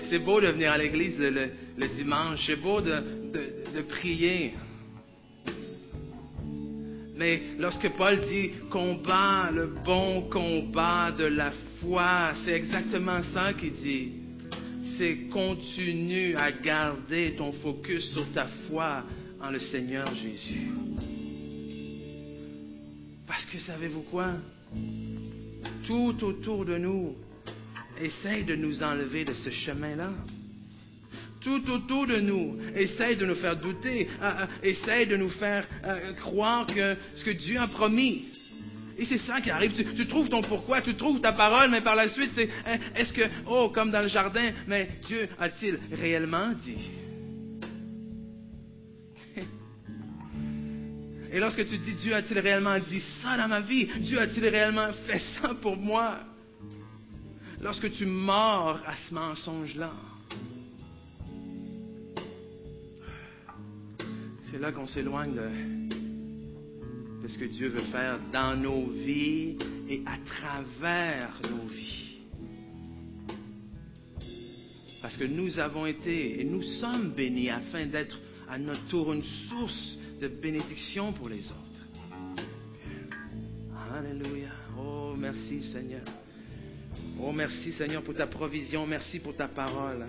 [0.09, 3.03] c'est beau de venir à l'église le, dimanche, c'est beau de,
[3.75, 4.53] de, prier.
[7.17, 13.73] Mais lorsque Paul dit combat le bon combat de la foi, c'est exactement ça qu'il
[13.73, 14.11] dit.
[14.97, 19.03] C'est continue à garder ton focus sur ta foi
[19.41, 20.69] en le Seigneur Jésus.
[23.37, 24.31] Parce que savez-vous quoi?
[25.85, 27.15] Tout autour de nous
[28.01, 30.09] essaye de nous enlever de ce chemin-là.
[31.41, 35.67] Tout autour de nous essaye de nous faire douter, euh, euh, essaye de nous faire
[35.83, 38.25] euh, croire que ce que Dieu a promis,
[38.97, 39.73] Et c'est ça qui arrive.
[39.75, 42.49] Tu, tu, trouves ton pourquoi, tu trouves ta parole, mais par la suite, c'est
[42.95, 47.06] est-ce que, oh, comme dans le jardin, mais Dieu a-t-il réellement dit?
[51.37, 53.85] Et lorsque tu dis Dieu a-t-il réellement dit ça dans ma vie?
[53.99, 56.21] Dieu a-t-il réellement fait ça pour moi?
[57.61, 59.91] Lorsque tu mords à ce mensonge-là,
[64.49, 70.01] c'est là qu'on s'éloigne de, de, ce que Dieu veut faire dans nos vies et
[70.07, 72.17] à travers nos vies.
[75.03, 78.17] Parce que nous avons été et nous sommes bénis afin d'être
[78.49, 81.77] à notre tour une source de bénédiction pour les autres.
[83.95, 84.49] Alléluia.
[84.77, 86.01] Oh, merci Seigneur.
[87.21, 88.85] Oh, merci Seigneur pour ta provision.
[88.85, 90.05] Merci pour ta parole.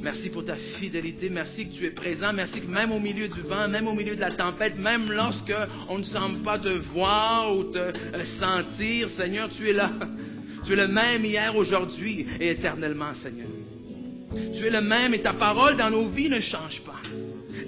[0.00, 1.28] Merci pour ta fidélité.
[1.28, 2.32] Merci que tu es présent.
[2.32, 5.54] Merci que même au milieu du vent, même au milieu de la tempête, même lorsque
[5.88, 9.90] on ne semble pas te voir ou te euh, sentir, Seigneur, tu es là.
[10.64, 13.48] Tu es le même hier, aujourd'hui et éternellement, Seigneur.
[14.54, 17.00] Tu es le même et ta parole dans nos vies ne change pas.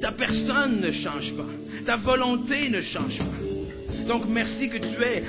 [0.01, 1.64] Ta personne ne change pas.
[1.85, 3.44] Ta volonté ne change pas.
[4.07, 5.25] Donc merci que tu es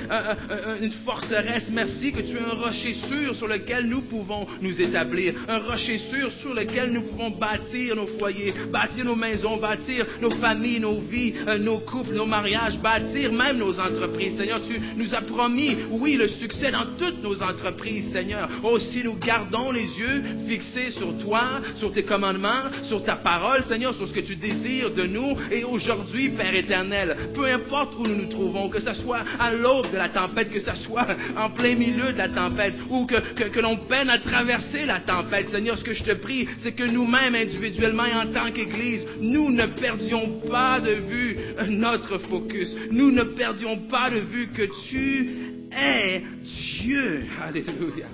[0.82, 1.68] une forteresse.
[1.72, 5.34] Merci que tu es un rocher sûr sur lequel nous pouvons nous établir.
[5.48, 10.30] Un rocher sûr sur lequel nous pouvons bâtir nos foyers, bâtir nos maisons, bâtir nos
[10.30, 14.36] familles, nos vies, euh, nos couples, nos mariages, bâtir même nos entreprises.
[14.36, 18.48] Seigneur, tu nous as promis, oui, le succès dans toutes nos entreprises, Seigneur.
[18.62, 23.94] Aussi, nous gardons les yeux fixés sur toi, sur tes commandements, sur ta parole, Seigneur,
[23.94, 25.36] sur ce que tu désires de nous.
[25.50, 29.90] Et aujourd'hui, Père éternel, peu importe où nous nous trouvons, que ce soit à l'aube
[29.92, 31.06] de la tempête, que ce soit
[31.36, 33.16] en plein milieu de la tempête, ou que,
[33.48, 35.48] que, l'on peine à traverser la tempête.
[35.50, 39.50] Seigneur, ce que je te prie, c'est que nous-mêmes, individuellement et en tant qu'Église, nous
[39.50, 41.36] ne perdions pas de vue
[41.68, 42.76] notre focus.
[42.90, 45.28] Nous ne perdions pas de vue que tu
[45.72, 47.24] es Dieu.
[47.42, 48.06] Alléluia.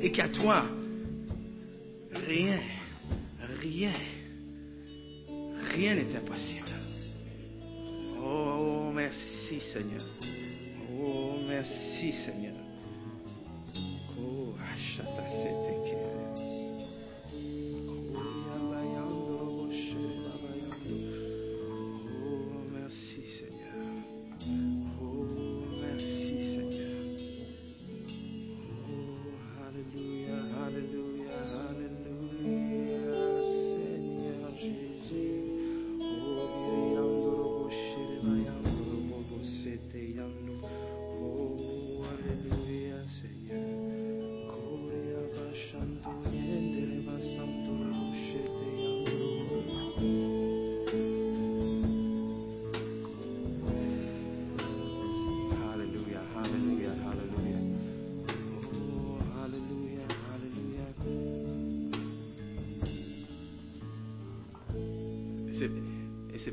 [0.00, 0.64] Et qu'à toi,
[2.26, 2.58] rien,
[3.60, 3.92] rien,
[5.74, 6.66] rien n'est impossible.
[8.22, 10.02] Oh, merci merci Seigneur.
[11.00, 12.65] Oh, merci Seigneur.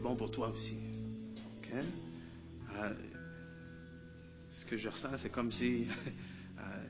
[0.04, 0.76] Bon pour toi aussi.
[1.74, 2.94] Euh,
[4.52, 5.88] ce que je ressens, c'est comme si
[6.60, 6.88] euh,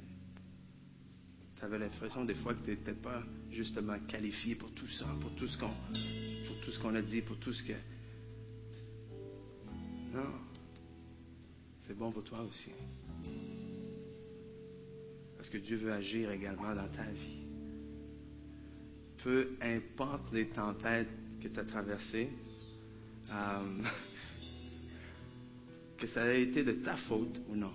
[1.55, 5.33] tu avais l'impression des fois que tu n'étais pas justement qualifié pour tout ça, pour
[5.35, 5.69] tout ce qu'on
[6.47, 7.73] pour tout ce qu'on a dit, pour tout ce que.
[10.11, 10.33] Non.
[11.87, 12.71] C'est bon pour toi aussi.
[15.37, 17.43] Parce que Dieu veut agir également dans ta vie.
[19.23, 21.09] Peu importe les tempêtes
[21.41, 22.29] que tu as traversées,
[23.33, 23.83] euh,
[25.97, 27.71] que ça ait été de ta faute ou non.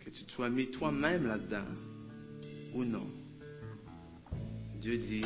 [0.00, 1.66] Que tu te sois mis toi-même là-dedans
[2.74, 3.06] ou non.
[4.80, 5.24] Dieu dit,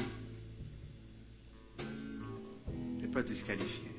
[3.00, 3.90] n'est pas disqualifié.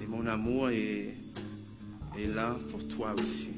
[0.00, 1.14] Et mon amour est,
[2.16, 3.49] est là pour toi aussi.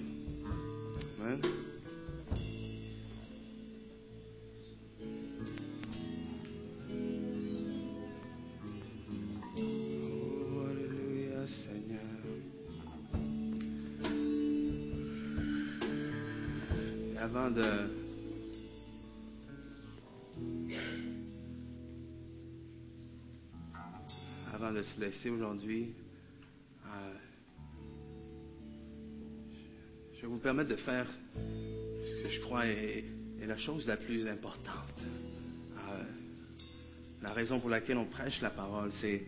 [17.29, 17.89] De
[24.53, 25.93] avant de se laisser aujourd'hui,
[26.85, 27.13] euh,
[30.17, 31.07] je vais vous permettre de faire
[31.37, 33.05] ce que je crois est,
[33.41, 35.01] la chose la plus importante.
[35.01, 36.03] Euh,
[37.23, 39.23] la raison pour laquelle on prêche la parole, c'est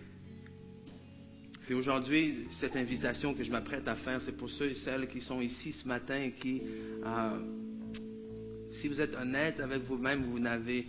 [1.63, 5.21] c'est aujourd'hui cette invitation que je m'apprête à faire, c'est pour ceux et celles qui
[5.21, 6.61] sont ici ce matin et qui
[7.05, 7.64] euh,
[8.85, 10.85] si vous êtes honnête avec vous-même, vous n'avez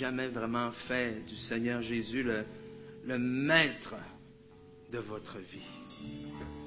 [0.00, 3.94] jamais vraiment fait du Seigneur Jésus le, maître
[4.90, 5.62] de votre vie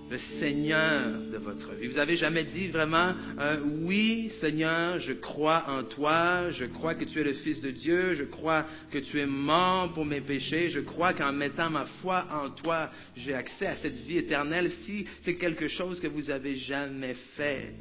[0.09, 1.87] le Seigneur de votre vie.
[1.87, 7.03] Vous avez jamais dit vraiment, euh, oui Seigneur, je crois en toi, je crois que
[7.03, 10.69] tu es le Fils de Dieu, je crois que tu es mort pour mes péchés,
[10.69, 14.71] je crois qu'en mettant ma foi en toi, j'ai accès à cette vie éternelle.
[14.85, 17.73] Si c'est quelque chose que vous avez jamais fait,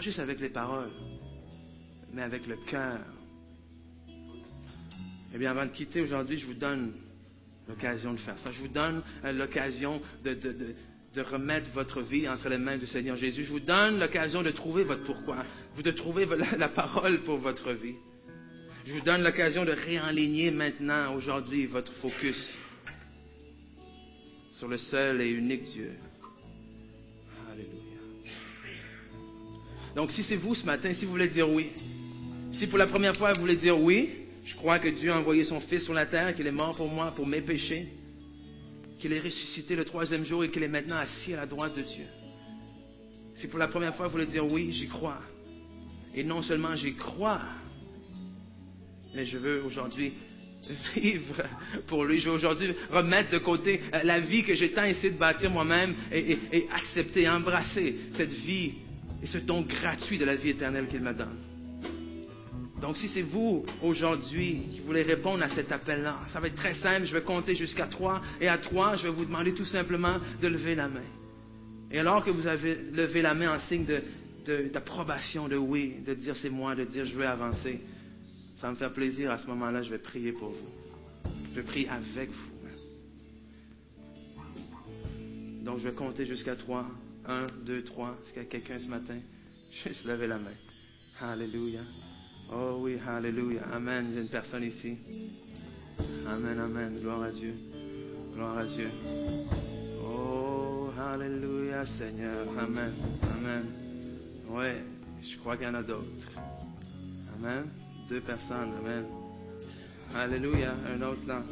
[0.00, 0.92] pas juste avec les paroles,
[2.14, 3.00] mais avec le cœur.
[5.34, 6.94] Eh bien, avant de quitter aujourd'hui, je vous donne
[7.68, 8.50] l'occasion de faire ça.
[8.50, 13.18] Je vous donne euh, l'occasion de, de, remettre votre vie entre les mains du Seigneur
[13.18, 13.44] Jésus.
[13.44, 15.44] Je vous donne l'occasion de trouver votre pourquoi,
[15.76, 16.26] de trouver
[16.56, 17.96] la, parole pour votre vie.
[18.86, 22.56] Je vous donne l'occasion de réaligner maintenant, aujourd'hui, votre focus
[24.54, 25.92] sur le seul et unique Dieu.
[29.96, 31.68] Donc, si c'est vous ce matin, si vous voulez dire oui,
[32.52, 34.10] si pour la première fois vous voulez dire oui,
[34.44, 36.88] je crois que Dieu a envoyé son Fils sur la terre, qu'il est mort pour
[36.88, 37.88] moi, pour mes péchés,
[38.98, 41.82] qu'il est ressuscité le troisième jour et qu'il est maintenant assis à la droite de
[41.82, 42.04] Dieu.
[43.36, 45.20] Si pour la première fois vous voulez dire oui, j'y crois.
[46.14, 47.40] Et non seulement j'y crois,
[49.14, 50.12] mais je veux aujourd'hui
[50.94, 51.42] vivre
[51.86, 52.18] pour lui.
[52.18, 55.94] Je veux aujourd'hui remettre de côté la vie que j'ai tant essayé de bâtir moi-même
[56.12, 58.74] et, et accepter, embrasser cette vie
[59.22, 61.38] et ce don gratuit de la vie éternelle qu'il me donne.
[62.80, 66.74] Donc, si c'est vous aujourd'hui qui voulez répondre à cet appel-là, ça va être très
[66.74, 67.04] simple.
[67.04, 68.22] Je vais compter jusqu'à trois.
[68.40, 71.04] Et à trois, je vais vous demander tout simplement de lever la main.
[71.90, 73.84] Et alors que vous avez levé la main en signe
[74.72, 77.80] d'approbation, de, de oui, de dire c'est moi, de dire je veux avancer,
[78.56, 79.30] ça va me faire plaisir.
[79.30, 81.30] À ce moment-là, je vais prier pour vous.
[81.54, 82.50] Je prier avec vous.
[85.64, 86.86] Donc, je vais compter jusqu'à trois.
[87.26, 88.16] Un, deux, trois.
[88.22, 89.18] Est-ce qu'il y a quelqu'un ce matin?
[89.84, 90.50] Juste lever la main.
[91.20, 91.80] Alléluia.
[92.52, 93.62] Oh oui, Alléluia.
[93.72, 94.06] Amen.
[94.08, 94.96] Il y a une personne ici.
[96.26, 96.98] Amen, Amen.
[97.00, 97.54] Gloire à Dieu.
[98.34, 98.90] Gloire à Dieu.
[100.02, 102.46] Oh, Alléluia, Seigneur.
[102.58, 102.92] Amen.
[103.22, 103.64] Amen.
[104.48, 104.66] Oui,
[105.22, 106.32] je crois qu'il y en a d'autres.
[107.36, 107.66] Amen.
[108.08, 108.72] Deux personnes.
[108.80, 109.04] Amen.
[110.14, 110.74] Alléluia.
[110.92, 111.42] Un autre là.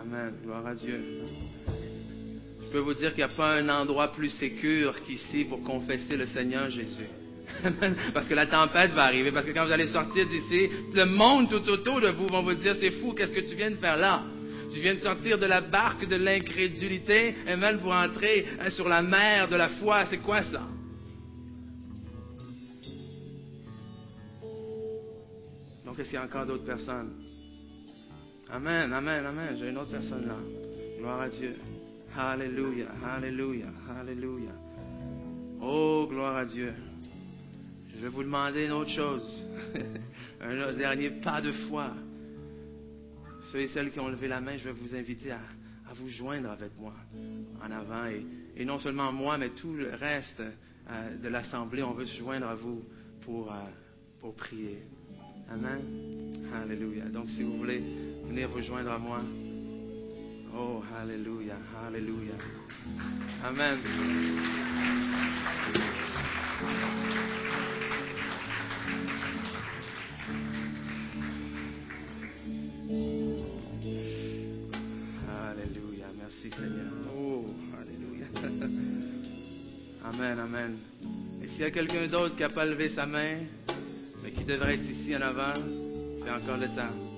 [0.00, 0.32] Amen.
[0.42, 1.24] Gloire à Dieu.
[2.70, 6.16] Je peux vous dire qu'il n'y a pas un endroit plus sécur qu'ici pour confesser
[6.16, 7.08] le Seigneur Jésus.
[8.14, 11.50] parce que la tempête va arriver, parce que quand vous allez sortir d'ici, le monde
[11.50, 13.96] tout autour de vous va vous dire, c'est fou, qu'est-ce que tu viens de faire
[13.96, 14.22] là?
[14.72, 18.88] Tu viens de sortir de la barque de l'incrédulité, et même pour entrer hein, sur
[18.88, 20.62] la mer de la foi, c'est quoi ça?
[25.84, 27.14] Donc, est-ce qu'il y a encore d'autres personnes?
[28.48, 29.56] Amen, amen, amen.
[29.58, 30.36] J'ai une autre personne là.
[31.00, 31.56] Gloire à Dieu.
[32.16, 33.66] Alléluia, Alléluia,
[33.98, 34.52] Alléluia.
[35.60, 36.72] Oh, gloire à Dieu.
[37.94, 39.42] Je vais vous demander une autre chose,
[40.40, 41.92] un dernier pas de foi.
[43.52, 45.40] Ceux et celles qui ont levé la main, je vais vous inviter à,
[45.94, 46.94] vous joindre avec moi
[47.62, 48.06] en avant.
[48.56, 52.46] Et, non seulement moi, mais tout le reste euh, de l'Assemblée, on veut se joindre
[52.46, 52.84] à vous
[53.22, 53.56] pour, euh,
[54.20, 54.78] pour prier.
[55.50, 55.80] Amen.
[56.54, 57.04] Alléluia.
[57.06, 57.82] Donc si vous voulez
[58.26, 59.18] venir vous joindre à moi.
[60.52, 62.34] Oh, Alléluia, Alléluia.
[63.44, 63.78] Amen.
[80.02, 80.78] Amen, amen.
[81.42, 83.38] Et s'il y a quelqu'un d'autre qui n'a pas levé sa main,
[84.22, 85.54] mais qui devrait être ici en avant,
[86.22, 87.09] c'est encore le temps.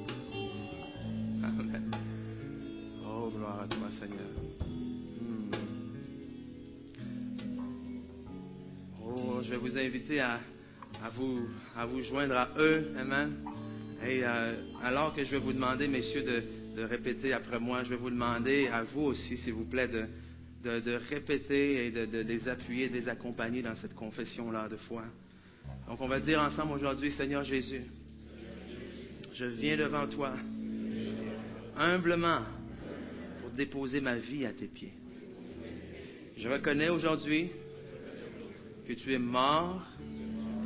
[10.20, 10.40] À,
[11.14, 12.92] vous, joindre à eux.
[12.98, 13.32] Amen.
[14.06, 16.42] Et euh, alors que je vais vous demander, messieurs, de,
[16.76, 20.06] de répéter après moi, je vais vous demander à vous aussi, s'il vous plaît, de,
[20.62, 25.04] de, répéter et de, les appuyer, de les accompagner dans cette confession-là de foi.
[25.88, 27.82] Donc on va dire ensemble aujourd'hui, Seigneur Jésus,
[29.34, 30.32] je viens devant toi
[31.76, 32.42] humblement
[33.40, 34.92] pour déposer ma vie à tes pieds.
[36.36, 37.50] Je reconnais aujourd'hui
[38.86, 39.82] que tu es mort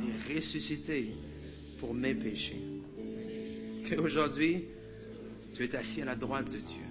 [0.03, 1.13] et ressuscité
[1.79, 2.61] pour mes péchés.
[3.89, 4.65] Qu'aujourd'hui,
[5.53, 6.87] tu es assis à la droite de Dieu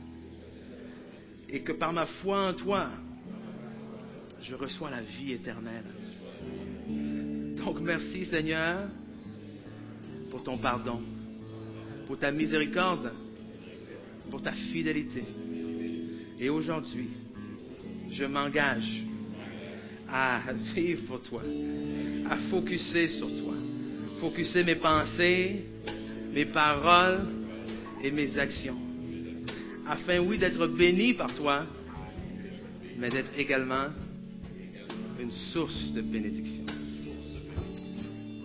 [1.49, 2.91] et que par ma foi en toi,
[4.43, 5.85] je reçois la vie éternelle.
[7.57, 8.89] Donc merci Seigneur
[10.31, 11.01] pour ton pardon,
[12.07, 13.13] pour ta miséricorde,
[14.31, 15.25] pour ta fidélité.
[16.39, 17.09] Et aujourd'hui,
[18.11, 19.06] je m'engage
[20.13, 20.41] à
[20.75, 21.43] vivre pour toi,
[22.31, 23.55] à focuser sur toi,
[24.21, 25.65] focuser mes pensées,
[26.33, 27.27] mes paroles
[28.03, 28.87] et mes actions
[29.89, 31.67] afin, oui, d'être béni par toi,
[32.99, 33.87] mais d'être également
[35.21, 36.65] une source de bénédiction.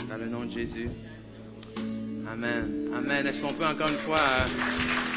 [0.07, 0.89] Dans le nom de Jésus.
[2.29, 2.89] Amen.
[2.93, 3.25] Amen.
[3.25, 4.19] Est-ce qu'on peut encore une fois...
[4.19, 5.10] euh,